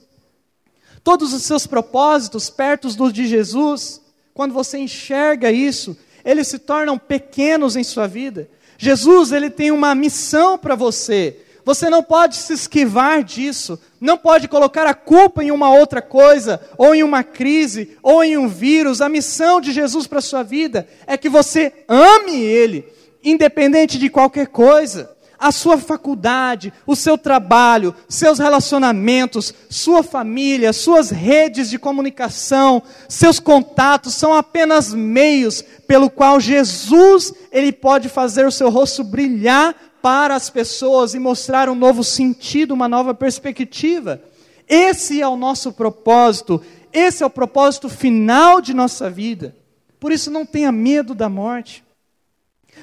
Todos 1.03 1.31
os 1.31 1.43
seus 1.43 1.67
propósitos 1.67 2.49
perto 2.49 2.89
do 2.95 3.13
de 3.13 3.27
Jesus, 3.27 4.01
quando 4.33 4.51
você 4.51 4.79
enxerga 4.79 5.51
isso, 5.51 5.95
eles 6.25 6.47
se 6.47 6.57
tornam 6.57 6.97
pequenos 6.97 7.75
em 7.75 7.83
sua 7.83 8.07
vida. 8.07 8.49
Jesus, 8.79 9.31
ele 9.31 9.47
tem 9.47 9.69
uma 9.69 9.93
missão 9.93 10.57
para 10.57 10.73
você. 10.73 11.37
Você 11.63 11.87
não 11.87 12.01
pode 12.01 12.35
se 12.37 12.53
esquivar 12.53 13.23
disso, 13.23 13.79
não 14.01 14.17
pode 14.17 14.47
colocar 14.47 14.87
a 14.87 14.95
culpa 14.95 15.43
em 15.43 15.51
uma 15.51 15.69
outra 15.69 16.01
coisa, 16.01 16.59
ou 16.79 16.95
em 16.95 17.03
uma 17.03 17.23
crise, 17.23 17.95
ou 18.01 18.23
em 18.23 18.39
um 18.39 18.47
vírus. 18.47 19.01
A 19.01 19.07
missão 19.07 19.61
de 19.61 19.71
Jesus 19.71 20.07
para 20.07 20.17
a 20.17 20.23
sua 20.23 20.41
vida 20.41 20.87
é 21.05 21.15
que 21.15 21.29
você 21.29 21.71
ame 21.87 22.41
Ele, 22.41 22.91
independente 23.23 23.99
de 23.99 24.09
qualquer 24.09 24.47
coisa 24.47 25.14
a 25.39 25.51
sua 25.51 25.77
faculdade, 25.77 26.73
o 26.85 26.95
seu 26.95 27.17
trabalho, 27.17 27.93
seus 28.07 28.39
relacionamentos, 28.39 29.53
sua 29.69 30.03
família, 30.03 30.73
suas 30.73 31.09
redes 31.09 31.69
de 31.69 31.77
comunicação, 31.77 32.81
seus 33.07 33.39
contatos 33.39 34.15
são 34.15 34.33
apenas 34.33 34.93
meios 34.93 35.61
pelo 35.87 36.09
qual 36.09 36.39
Jesus 36.39 37.33
ele 37.51 37.71
pode 37.71 38.09
fazer 38.09 38.45
o 38.45 38.51
seu 38.51 38.69
rosto 38.69 39.03
brilhar 39.03 39.75
para 40.01 40.35
as 40.35 40.49
pessoas 40.49 41.13
e 41.13 41.19
mostrar 41.19 41.69
um 41.69 41.75
novo 41.75 42.03
sentido, 42.03 42.73
uma 42.73 42.87
nova 42.87 43.13
perspectiva. 43.13 44.21
Esse 44.67 45.21
é 45.21 45.27
o 45.27 45.35
nosso 45.35 45.71
propósito, 45.73 46.61
esse 46.91 47.23
é 47.23 47.25
o 47.25 47.29
propósito 47.29 47.89
final 47.89 48.61
de 48.61 48.73
nossa 48.73 49.09
vida. 49.09 49.55
Por 49.99 50.11
isso 50.11 50.29
não 50.29 50.45
tenha 50.45 50.71
medo 50.71 51.13
da 51.15 51.29
morte 51.29 51.84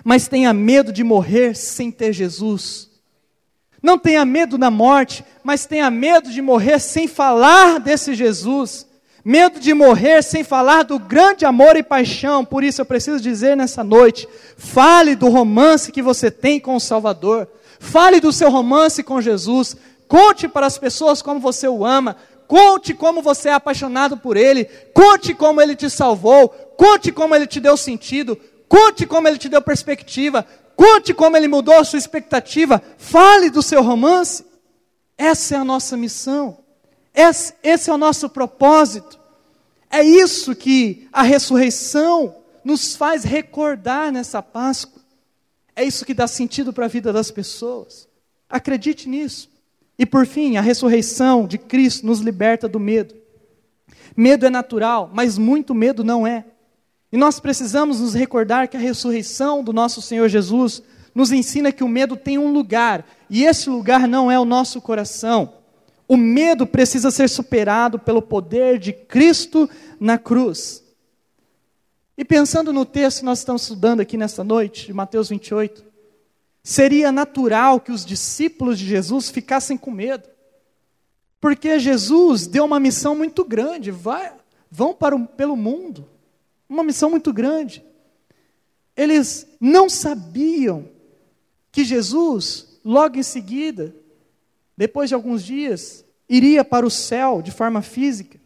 mas 0.04 0.28
tenha 0.28 0.52
medo 0.52 0.92
de 0.92 1.04
morrer 1.04 1.54
sem 1.54 1.90
ter 1.90 2.12
Jesus. 2.12 2.90
Não 3.82 3.98
tenha 3.98 4.24
medo 4.24 4.56
da 4.56 4.70
morte, 4.70 5.24
mas 5.42 5.66
tenha 5.66 5.90
medo 5.90 6.30
de 6.30 6.40
morrer 6.40 6.78
sem 6.78 7.08
falar 7.08 7.80
desse 7.80 8.14
Jesus. 8.14 8.86
Medo 9.24 9.60
de 9.60 9.72
morrer 9.74 10.22
sem 10.22 10.42
falar 10.42 10.82
do 10.82 10.98
grande 10.98 11.44
amor 11.44 11.76
e 11.76 11.82
paixão. 11.82 12.44
Por 12.44 12.64
isso 12.64 12.80
eu 12.80 12.84
preciso 12.84 13.20
dizer 13.20 13.56
nessa 13.56 13.84
noite: 13.84 14.28
fale 14.56 15.14
do 15.14 15.28
romance 15.28 15.92
que 15.92 16.02
você 16.02 16.30
tem 16.30 16.58
com 16.58 16.76
o 16.76 16.80
Salvador. 16.80 17.48
Fale 17.78 18.20
do 18.20 18.32
seu 18.32 18.50
romance 18.50 19.02
com 19.02 19.20
Jesus. 19.20 19.76
Conte 20.06 20.46
para 20.46 20.66
as 20.66 20.78
pessoas 20.78 21.22
como 21.22 21.40
você 21.40 21.66
o 21.66 21.84
ama. 21.84 22.16
Conte 22.46 22.94
como 22.94 23.22
você 23.22 23.48
é 23.48 23.52
apaixonado 23.54 24.16
por 24.16 24.36
Ele. 24.36 24.64
Conte 24.92 25.34
como 25.34 25.60
Ele 25.60 25.74
te 25.74 25.88
salvou. 25.88 26.48
Conte 26.76 27.10
como 27.10 27.34
Ele 27.34 27.46
te 27.46 27.58
deu 27.58 27.76
sentido. 27.76 28.38
Conte 28.72 29.04
como 29.04 29.28
ele 29.28 29.36
te 29.36 29.50
deu 29.50 29.60
perspectiva. 29.60 30.46
Conte 30.74 31.12
como 31.12 31.36
ele 31.36 31.46
mudou 31.46 31.74
a 31.74 31.84
sua 31.84 31.98
expectativa. 31.98 32.82
Fale 32.96 33.50
do 33.50 33.62
seu 33.62 33.82
romance. 33.82 34.46
Essa 35.18 35.56
é 35.56 35.58
a 35.58 35.64
nossa 35.64 35.94
missão. 35.94 36.56
Esse, 37.12 37.52
esse 37.62 37.90
é 37.90 37.92
o 37.92 37.98
nosso 37.98 38.30
propósito. 38.30 39.20
É 39.90 40.02
isso 40.02 40.56
que 40.56 41.06
a 41.12 41.22
ressurreição 41.22 42.34
nos 42.64 42.96
faz 42.96 43.24
recordar 43.24 44.10
nessa 44.10 44.42
Páscoa. 44.42 45.02
É 45.76 45.84
isso 45.84 46.06
que 46.06 46.14
dá 46.14 46.26
sentido 46.26 46.72
para 46.72 46.86
a 46.86 46.88
vida 46.88 47.12
das 47.12 47.30
pessoas. 47.30 48.08
Acredite 48.48 49.06
nisso. 49.06 49.50
E 49.98 50.06
por 50.06 50.26
fim, 50.26 50.56
a 50.56 50.62
ressurreição 50.62 51.46
de 51.46 51.58
Cristo 51.58 52.06
nos 52.06 52.20
liberta 52.20 52.66
do 52.66 52.80
medo. 52.80 53.14
Medo 54.16 54.46
é 54.46 54.50
natural, 54.50 55.10
mas 55.12 55.36
muito 55.36 55.74
medo 55.74 56.02
não 56.02 56.26
é. 56.26 56.46
E 57.12 57.16
nós 57.18 57.38
precisamos 57.38 58.00
nos 58.00 58.14
recordar 58.14 58.68
que 58.68 58.76
a 58.76 58.80
ressurreição 58.80 59.62
do 59.62 59.72
nosso 59.72 60.00
Senhor 60.00 60.28
Jesus 60.28 60.82
nos 61.14 61.30
ensina 61.30 61.70
que 61.70 61.84
o 61.84 61.88
medo 61.88 62.16
tem 62.16 62.38
um 62.38 62.50
lugar, 62.50 63.06
e 63.28 63.44
esse 63.44 63.68
lugar 63.68 64.08
não 64.08 64.30
é 64.30 64.40
o 64.40 64.46
nosso 64.46 64.80
coração. 64.80 65.52
O 66.08 66.16
medo 66.16 66.66
precisa 66.66 67.10
ser 67.10 67.28
superado 67.28 67.98
pelo 67.98 68.22
poder 68.22 68.78
de 68.78 68.94
Cristo 68.94 69.68
na 70.00 70.16
cruz. 70.16 70.82
E 72.16 72.24
pensando 72.24 72.72
no 72.72 72.86
texto 72.86 73.18
que 73.18 73.24
nós 73.24 73.40
estamos 73.40 73.62
estudando 73.62 74.00
aqui 74.00 74.16
nesta 74.16 74.42
noite, 74.42 74.86
de 74.86 74.92
Mateus 74.94 75.28
28, 75.28 75.84
seria 76.62 77.12
natural 77.12 77.80
que 77.80 77.92
os 77.92 78.06
discípulos 78.06 78.78
de 78.78 78.86
Jesus 78.86 79.28
ficassem 79.28 79.76
com 79.76 79.90
medo. 79.90 80.28
Porque 81.40 81.78
Jesus 81.78 82.46
deu 82.46 82.64
uma 82.64 82.80
missão 82.80 83.14
muito 83.14 83.44
grande, 83.44 83.90
vai, 83.90 84.32
vão 84.70 84.94
para 84.94 85.16
o, 85.16 85.26
pelo 85.26 85.56
mundo, 85.56 86.06
uma 86.72 86.84
missão 86.84 87.10
muito 87.10 87.32
grande. 87.32 87.84
Eles 88.96 89.46
não 89.60 89.88
sabiam 89.88 90.88
que 91.70 91.84
Jesus, 91.84 92.78
logo 92.84 93.18
em 93.18 93.22
seguida, 93.22 93.94
depois 94.76 95.08
de 95.08 95.14
alguns 95.14 95.42
dias, 95.44 96.04
iria 96.28 96.64
para 96.64 96.86
o 96.86 96.90
céu 96.90 97.42
de 97.42 97.50
forma 97.50 97.82
física. 97.82 98.40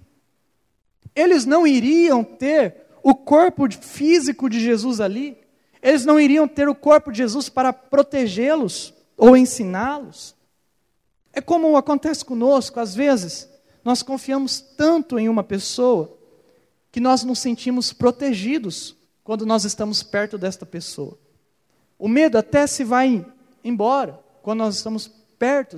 Eles 1.14 1.46
não 1.46 1.66
iriam 1.66 2.22
ter 2.22 2.86
o 3.02 3.14
corpo 3.14 3.70
físico 3.70 4.50
de 4.50 4.60
Jesus 4.60 5.00
ali. 5.00 5.38
Eles 5.82 6.04
não 6.04 6.18
iriam 6.18 6.48
ter 6.48 6.68
o 6.68 6.74
corpo 6.74 7.12
de 7.12 7.18
Jesus 7.18 7.48
para 7.48 7.72
protegê-los 7.72 8.92
ou 9.16 9.36
ensiná-los. 9.36 10.34
É 11.32 11.40
como 11.40 11.76
acontece 11.76 12.24
conosco, 12.24 12.80
às 12.80 12.94
vezes, 12.94 13.48
nós 13.84 14.02
confiamos 14.02 14.60
tanto 14.60 15.18
em 15.18 15.28
uma 15.28 15.44
pessoa 15.44 16.15
que 16.96 17.00
nós 17.00 17.22
nos 17.24 17.40
sentimos 17.40 17.92
protegidos 17.92 18.96
quando 19.22 19.44
nós 19.44 19.66
estamos 19.66 20.02
perto 20.02 20.38
desta 20.38 20.64
pessoa. 20.64 21.18
O 21.98 22.09
medo 22.09 22.38
até 22.38 22.66
se 22.66 22.85
vai 22.85 23.22
embora 23.62 24.18
quando 24.42 24.61
nós 24.61 24.76
estamos 24.76 25.06
perto 25.38 25.76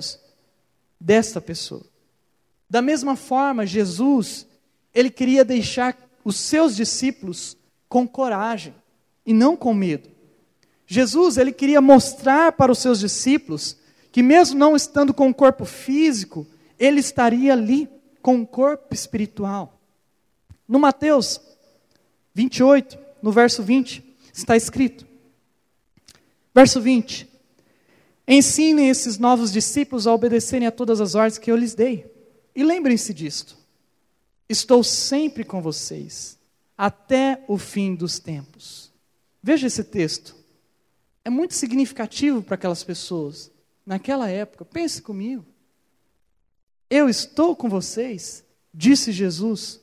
desta 0.97 1.41
pessoa. 1.41 1.83
Da 2.69 2.81
mesma 2.81 3.17
forma, 3.17 3.65
Jesus, 3.65 4.47
ele 4.95 5.09
queria 5.09 5.43
deixar 5.43 5.97
os 6.23 6.37
seus 6.37 6.73
discípulos 6.73 7.57
com 7.89 8.07
coragem 8.07 8.73
e 9.25 9.33
não 9.33 9.57
com 9.57 9.73
medo. 9.73 10.09
Jesus, 10.87 11.35
ele 11.35 11.51
queria 11.51 11.81
mostrar 11.81 12.53
para 12.53 12.71
os 12.71 12.79
seus 12.79 12.97
discípulos 12.97 13.75
que 14.09 14.23
mesmo 14.23 14.57
não 14.57 14.73
estando 14.73 15.13
com 15.13 15.27
o 15.27 15.35
corpo 15.35 15.65
físico, 15.65 16.47
ele 16.79 17.01
estaria 17.01 17.51
ali 17.51 17.89
com 18.21 18.41
o 18.41 18.47
corpo 18.47 18.93
espiritual. 18.93 19.78
No 20.69 20.77
Mateus 20.77 21.41
28, 22.35 22.95
no 23.23 23.31
verso 23.31 23.63
20, 23.63 24.03
está 24.31 24.55
escrito: 24.55 25.03
Verso 26.53 26.79
20: 26.79 27.27
Ensinem 28.27 28.87
esses 28.87 29.17
novos 29.17 29.51
discípulos 29.51 30.05
a 30.05 30.13
obedecerem 30.13 30.67
a 30.67 30.71
todas 30.71 31.01
as 31.01 31.15
ordens 31.15 31.39
que 31.39 31.51
eu 31.51 31.57
lhes 31.57 31.73
dei. 31.73 32.05
E 32.55 32.63
lembrem-se 32.63 33.15
disto: 33.15 33.57
estou 34.47 34.83
sempre 34.83 35.43
com 35.43 35.59
vocês, 35.59 36.37
até 36.77 37.43
o 37.47 37.57
fim 37.57 37.95
dos 37.95 38.19
tempos. 38.19 38.91
Veja 39.41 39.65
esse 39.65 39.83
texto. 39.83 40.35
É 41.25 41.31
muito 41.31 41.55
significativo 41.55 42.43
para 42.43 42.53
aquelas 42.53 42.83
pessoas. 42.83 43.51
Naquela 43.83 44.29
época, 44.29 44.63
pense 44.63 45.01
comigo. 45.01 45.43
Eu 46.87 47.09
estou 47.09 47.55
com 47.55 47.67
vocês, 47.67 48.43
disse 48.71 49.11
Jesus, 49.11 49.79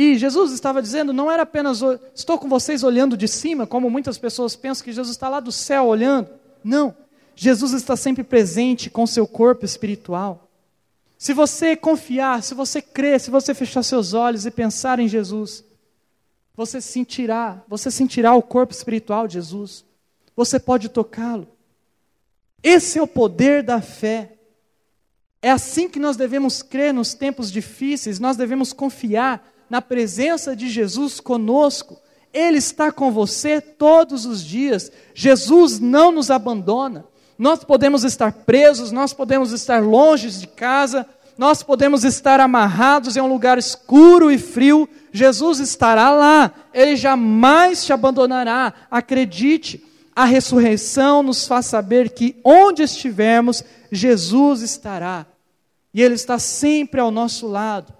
E 0.00 0.16
Jesus 0.16 0.52
estava 0.52 0.80
dizendo, 0.80 1.12
não 1.12 1.28
era 1.28 1.42
apenas 1.42 1.82
estou 2.14 2.38
com 2.38 2.48
vocês 2.48 2.84
olhando 2.84 3.16
de 3.16 3.26
cima, 3.26 3.66
como 3.66 3.90
muitas 3.90 4.16
pessoas 4.16 4.54
pensam 4.54 4.84
que 4.84 4.92
Jesus 4.92 5.16
está 5.16 5.28
lá 5.28 5.40
do 5.40 5.50
céu 5.50 5.86
olhando. 5.86 6.30
Não. 6.62 6.94
Jesus 7.34 7.72
está 7.72 7.96
sempre 7.96 8.22
presente 8.22 8.88
com 8.90 9.04
seu 9.08 9.26
corpo 9.26 9.64
espiritual. 9.64 10.48
Se 11.18 11.32
você 11.32 11.74
confiar, 11.74 12.44
se 12.44 12.54
você 12.54 12.80
crer, 12.80 13.18
se 13.18 13.28
você 13.28 13.52
fechar 13.52 13.82
seus 13.82 14.14
olhos 14.14 14.46
e 14.46 14.52
pensar 14.52 15.00
em 15.00 15.08
Jesus, 15.08 15.64
você 16.54 16.80
sentirá, 16.80 17.60
você 17.66 17.90
sentirá 17.90 18.32
o 18.34 18.42
corpo 18.42 18.72
espiritual 18.72 19.26
de 19.26 19.34
Jesus. 19.34 19.84
Você 20.36 20.60
pode 20.60 20.90
tocá-lo. 20.90 21.48
Esse 22.62 23.00
é 23.00 23.02
o 23.02 23.08
poder 23.08 23.64
da 23.64 23.82
fé. 23.82 24.34
É 25.42 25.50
assim 25.50 25.88
que 25.88 25.98
nós 25.98 26.16
devemos 26.16 26.62
crer 26.62 26.94
nos 26.94 27.14
tempos 27.14 27.50
difíceis, 27.50 28.20
nós 28.20 28.36
devemos 28.36 28.72
confiar 28.72 29.57
na 29.68 29.82
presença 29.82 30.54
de 30.54 30.68
Jesus 30.68 31.20
conosco. 31.20 31.98
Ele 32.32 32.58
está 32.58 32.92
com 32.92 33.10
você 33.10 33.60
todos 33.60 34.26
os 34.26 34.44
dias. 34.44 34.92
Jesus 35.14 35.78
não 35.78 36.12
nos 36.12 36.30
abandona. 36.30 37.04
Nós 37.38 37.62
podemos 37.62 38.04
estar 38.04 38.32
presos, 38.32 38.90
nós 38.90 39.12
podemos 39.12 39.52
estar 39.52 39.82
longe 39.82 40.28
de 40.30 40.46
casa, 40.46 41.06
nós 41.36 41.62
podemos 41.62 42.02
estar 42.02 42.40
amarrados 42.40 43.16
em 43.16 43.20
um 43.20 43.28
lugar 43.28 43.58
escuro 43.58 44.30
e 44.30 44.38
frio. 44.38 44.88
Jesus 45.12 45.60
estará 45.60 46.10
lá, 46.10 46.52
ele 46.74 46.96
jamais 46.96 47.84
te 47.84 47.92
abandonará. 47.92 48.74
Acredite, 48.90 49.84
a 50.14 50.24
ressurreição 50.24 51.22
nos 51.22 51.46
faz 51.46 51.66
saber 51.66 52.10
que 52.10 52.36
onde 52.42 52.82
estivermos, 52.82 53.62
Jesus 53.90 54.62
estará. 54.62 55.24
E 55.94 56.02
ele 56.02 56.14
está 56.14 56.40
sempre 56.40 57.00
ao 57.00 57.12
nosso 57.12 57.46
lado. 57.46 57.97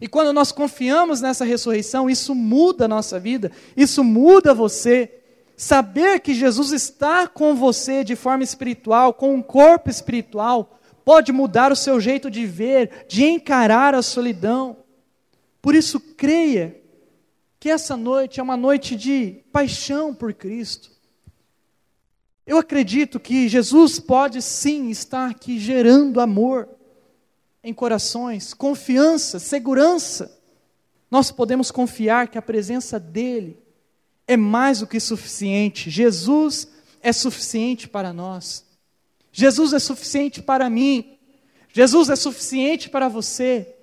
E 0.00 0.08
quando 0.08 0.32
nós 0.32 0.50
confiamos 0.50 1.20
nessa 1.20 1.44
ressurreição, 1.44 2.08
isso 2.08 2.34
muda 2.34 2.86
a 2.86 2.88
nossa 2.88 3.20
vida, 3.20 3.52
isso 3.76 4.02
muda 4.02 4.54
você. 4.54 5.12
Saber 5.56 6.20
que 6.20 6.32
Jesus 6.32 6.72
está 6.72 7.28
com 7.28 7.54
você 7.54 8.02
de 8.02 8.16
forma 8.16 8.42
espiritual, 8.42 9.12
com 9.12 9.34
um 9.34 9.42
corpo 9.42 9.90
espiritual, 9.90 10.80
pode 11.04 11.32
mudar 11.32 11.70
o 11.70 11.76
seu 11.76 12.00
jeito 12.00 12.30
de 12.30 12.46
ver, 12.46 13.04
de 13.06 13.24
encarar 13.26 13.94
a 13.94 14.00
solidão. 14.00 14.78
Por 15.60 15.74
isso, 15.74 16.00
creia 16.00 16.80
que 17.58 17.68
essa 17.68 17.94
noite 17.94 18.40
é 18.40 18.42
uma 18.42 18.56
noite 18.56 18.96
de 18.96 19.42
paixão 19.52 20.14
por 20.14 20.32
Cristo. 20.32 20.90
Eu 22.46 22.56
acredito 22.56 23.20
que 23.20 23.46
Jesus 23.46 24.00
pode 24.00 24.40
sim 24.40 24.88
estar 24.88 25.28
aqui 25.28 25.58
gerando 25.58 26.22
amor 26.22 26.66
em 27.62 27.72
corações, 27.74 28.54
confiança, 28.54 29.38
segurança. 29.38 30.38
Nós 31.10 31.30
podemos 31.30 31.70
confiar 31.70 32.28
que 32.28 32.38
a 32.38 32.42
presença 32.42 32.98
dEle 32.98 33.58
é 34.26 34.36
mais 34.36 34.80
do 34.80 34.86
que 34.86 35.00
suficiente. 35.00 35.90
Jesus 35.90 36.68
é 37.02 37.12
suficiente 37.12 37.88
para 37.88 38.12
nós. 38.12 38.64
Jesus 39.32 39.72
é 39.72 39.78
suficiente 39.78 40.40
para 40.40 40.70
mim. 40.70 41.18
Jesus 41.72 42.08
é 42.10 42.16
suficiente 42.16 42.88
para 42.88 43.08
você. 43.08 43.74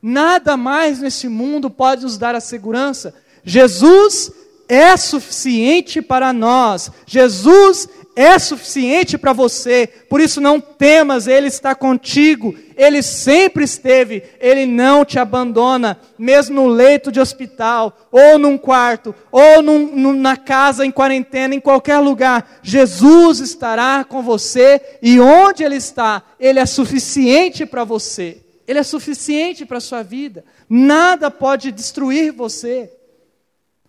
Nada 0.00 0.56
mais 0.56 1.00
nesse 1.00 1.28
mundo 1.28 1.68
pode 1.68 2.02
nos 2.02 2.18
dar 2.18 2.34
a 2.34 2.40
segurança. 2.40 3.14
Jesus 3.42 4.30
é 4.68 4.96
suficiente 4.96 6.00
para 6.02 6.32
nós. 6.32 6.90
Jesus 7.06 7.88
é 8.16 8.38
suficiente 8.38 9.18
para 9.18 9.34
você, 9.34 9.86
por 10.08 10.22
isso 10.22 10.40
não 10.40 10.58
temas, 10.58 11.26
Ele 11.26 11.48
está 11.48 11.74
contigo, 11.74 12.54
Ele 12.76 13.02
sempre 13.02 13.64
esteve, 13.64 14.22
Ele 14.38 14.66
não 14.66 15.04
te 15.04 15.18
abandona, 15.18 15.98
mesmo 16.18 16.56
no 16.56 16.68
leito 16.68 17.10
de 17.10 17.18
hospital, 17.18 17.96
ou 18.12 18.38
num 18.38 18.58
quarto, 18.58 19.14
ou 19.32 19.62
num, 19.62 19.96
num, 19.96 20.12
na 20.12 20.36
casa 20.36 20.84
em 20.84 20.90
quarentena, 20.90 21.54
em 21.54 21.60
qualquer 21.60 21.98
lugar, 21.98 22.60
Jesus 22.62 23.40
estará 23.40 24.04
com 24.04 24.22
você, 24.22 24.98
e 25.00 25.18
onde 25.18 25.64
Ele 25.64 25.76
está, 25.76 26.22
Ele 26.38 26.58
é 26.58 26.66
suficiente 26.66 27.64
para 27.64 27.82
você, 27.82 28.42
Ele 28.68 28.78
é 28.78 28.82
suficiente 28.82 29.64
para 29.64 29.78
a 29.78 29.80
sua 29.80 30.02
vida, 30.02 30.44
nada 30.68 31.30
pode 31.30 31.72
destruir 31.72 32.30
você. 32.30 32.92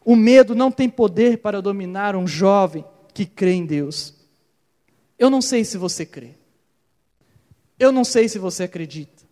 O 0.05 0.15
medo 0.15 0.55
não 0.55 0.71
tem 0.71 0.87
poder 0.87 1.39
para 1.39 1.61
dominar 1.61 2.15
um 2.15 2.25
jovem 2.25 2.85
que 3.13 3.25
crê 3.25 3.51
em 3.51 3.65
Deus. 3.65 4.13
Eu 5.19 5.29
não 5.29 5.41
sei 5.41 5.65
se 5.65 5.77
você 5.77 6.05
crê. 6.05 6.36
Eu 7.79 7.91
não 7.91 8.03
sei 8.03 8.27
se 8.27 8.39
você 8.39 8.63
acredita. 8.63 9.23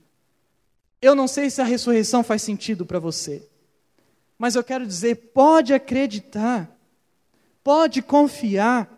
Eu 1.02 1.16
não 1.16 1.28
sei 1.28 1.50
se 1.50 1.62
a 1.62 1.66
ressurreição 1.66 2.24
faz 2.24 2.42
sentido 2.42 2.86
para 2.86 3.00
você. 3.00 3.48
Mas 4.38 4.56
eu 4.56 4.64
quero 4.64 4.86
dizer, 4.86 5.32
pode 5.34 5.74
acreditar. 5.74 6.70
Pode 7.64 8.02
confiar. 8.02 8.92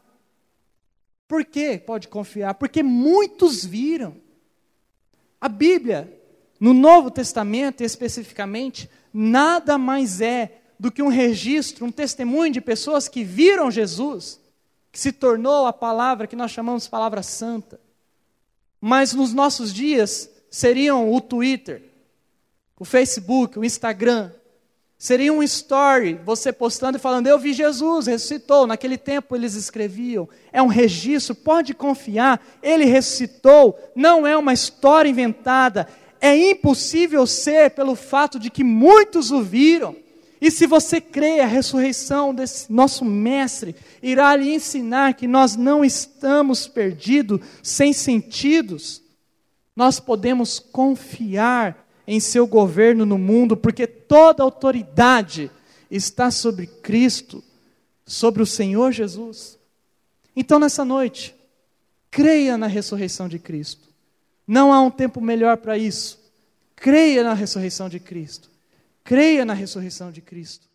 Por 1.27 1.45
que 1.45 1.77
pode 1.77 2.07
confiar? 2.07 2.55
Porque 2.55 2.81
muitos 2.81 3.65
viram. 3.65 4.15
A 5.39 5.47
Bíblia, 5.47 6.11
no 6.59 6.73
Novo 6.73 7.11
Testamento 7.11 7.83
especificamente, 7.83 8.89
nada 9.13 9.77
mais 9.77 10.21
é 10.21 10.61
do 10.79 10.91
que 10.91 11.01
um 11.01 11.09
registro, 11.09 11.85
um 11.85 11.91
testemunho 11.91 12.51
de 12.51 12.61
pessoas 12.61 13.07
que 13.07 13.23
viram 13.23 13.71
Jesus 13.71 14.39
que 14.91 14.99
se 14.99 15.11
tornou 15.11 15.67
a 15.67 15.73
palavra 15.73 16.25
que 16.25 16.35
nós 16.35 16.49
chamamos 16.49 16.83
de 16.83 16.89
palavra 16.89 17.21
santa. 17.21 17.79
Mas 18.79 19.13
nos 19.13 19.33
nossos 19.33 19.73
dias 19.73 20.29
seriam 20.49 21.11
o 21.11 21.19
Twitter, 21.19 21.83
o 22.79 22.85
Facebook, 22.85 23.57
o 23.57 23.65
Instagram. 23.65 24.31
Seria 24.99 25.31
um 25.31 25.43
story, 25.43 26.19
você 26.25 26.51
postando 26.51 26.97
e 26.97 27.01
falando: 27.01 27.27
Eu 27.27 27.37
vi 27.37 27.53
Jesus, 27.53 28.07
ressuscitou. 28.07 28.65
Naquele 28.65 28.97
tempo 28.97 29.35
eles 29.35 29.53
escreviam. 29.53 30.27
É 30.51 30.61
um 30.61 30.67
registro, 30.67 31.35
pode 31.35 31.73
confiar, 31.73 32.43
ele 32.63 32.85
ressuscitou. 32.85 33.77
Não 33.95 34.25
é 34.25 34.35
uma 34.35 34.53
história 34.53 35.09
inventada. 35.09 35.87
É 36.19 36.35
impossível 36.35 37.27
ser 37.27 37.71
pelo 37.71 37.95
fato 37.95 38.39
de 38.39 38.49
que 38.49 38.63
muitos 38.63 39.29
o 39.31 39.43
viram. 39.43 39.95
E 40.39 40.51
se 40.51 40.67
você 40.67 41.01
crê, 41.01 41.39
a 41.39 41.47
ressurreição 41.47 42.33
desse 42.33 42.71
nosso 42.71 43.03
Mestre 43.03 43.75
irá 44.01 44.35
lhe 44.35 44.53
ensinar 44.53 45.15
que 45.15 45.27
nós 45.27 45.55
não 45.55 45.83
estamos 45.83 46.67
perdidos, 46.67 47.39
sem 47.63 47.91
sentidos. 47.91 49.01
Nós 49.75 49.99
podemos 49.99 50.59
confiar 50.59 51.87
em 52.07 52.19
seu 52.19 52.45
governo 52.45 53.05
no 53.05 53.17
mundo, 53.17 53.57
porque 53.57 53.87
toda 53.87 54.43
autoridade 54.43 55.51
está 55.89 56.29
sobre 56.29 56.67
Cristo, 56.67 57.43
sobre 58.05 58.41
o 58.41 58.45
Senhor 58.45 58.91
Jesus. 58.91 59.57
Então, 60.35 60.59
nessa 60.59 60.85
noite, 60.85 61.35
creia 62.11 62.57
na 62.57 62.67
ressurreição 62.67 63.27
de 63.27 63.39
Cristo. 63.39 63.87
Não 64.47 64.71
há 64.71 64.79
um 64.79 64.91
tempo 64.91 65.19
melhor 65.19 65.57
para 65.57 65.77
isso. 65.77 66.19
Creia 66.75 67.23
na 67.23 67.33
ressurreição 67.33 67.89
de 67.89 67.99
Cristo. 67.99 68.49
Creia 69.07 69.45
na 69.45 69.53
ressurreição 69.53 70.11
de 70.11 70.21
Cristo. 70.21 70.67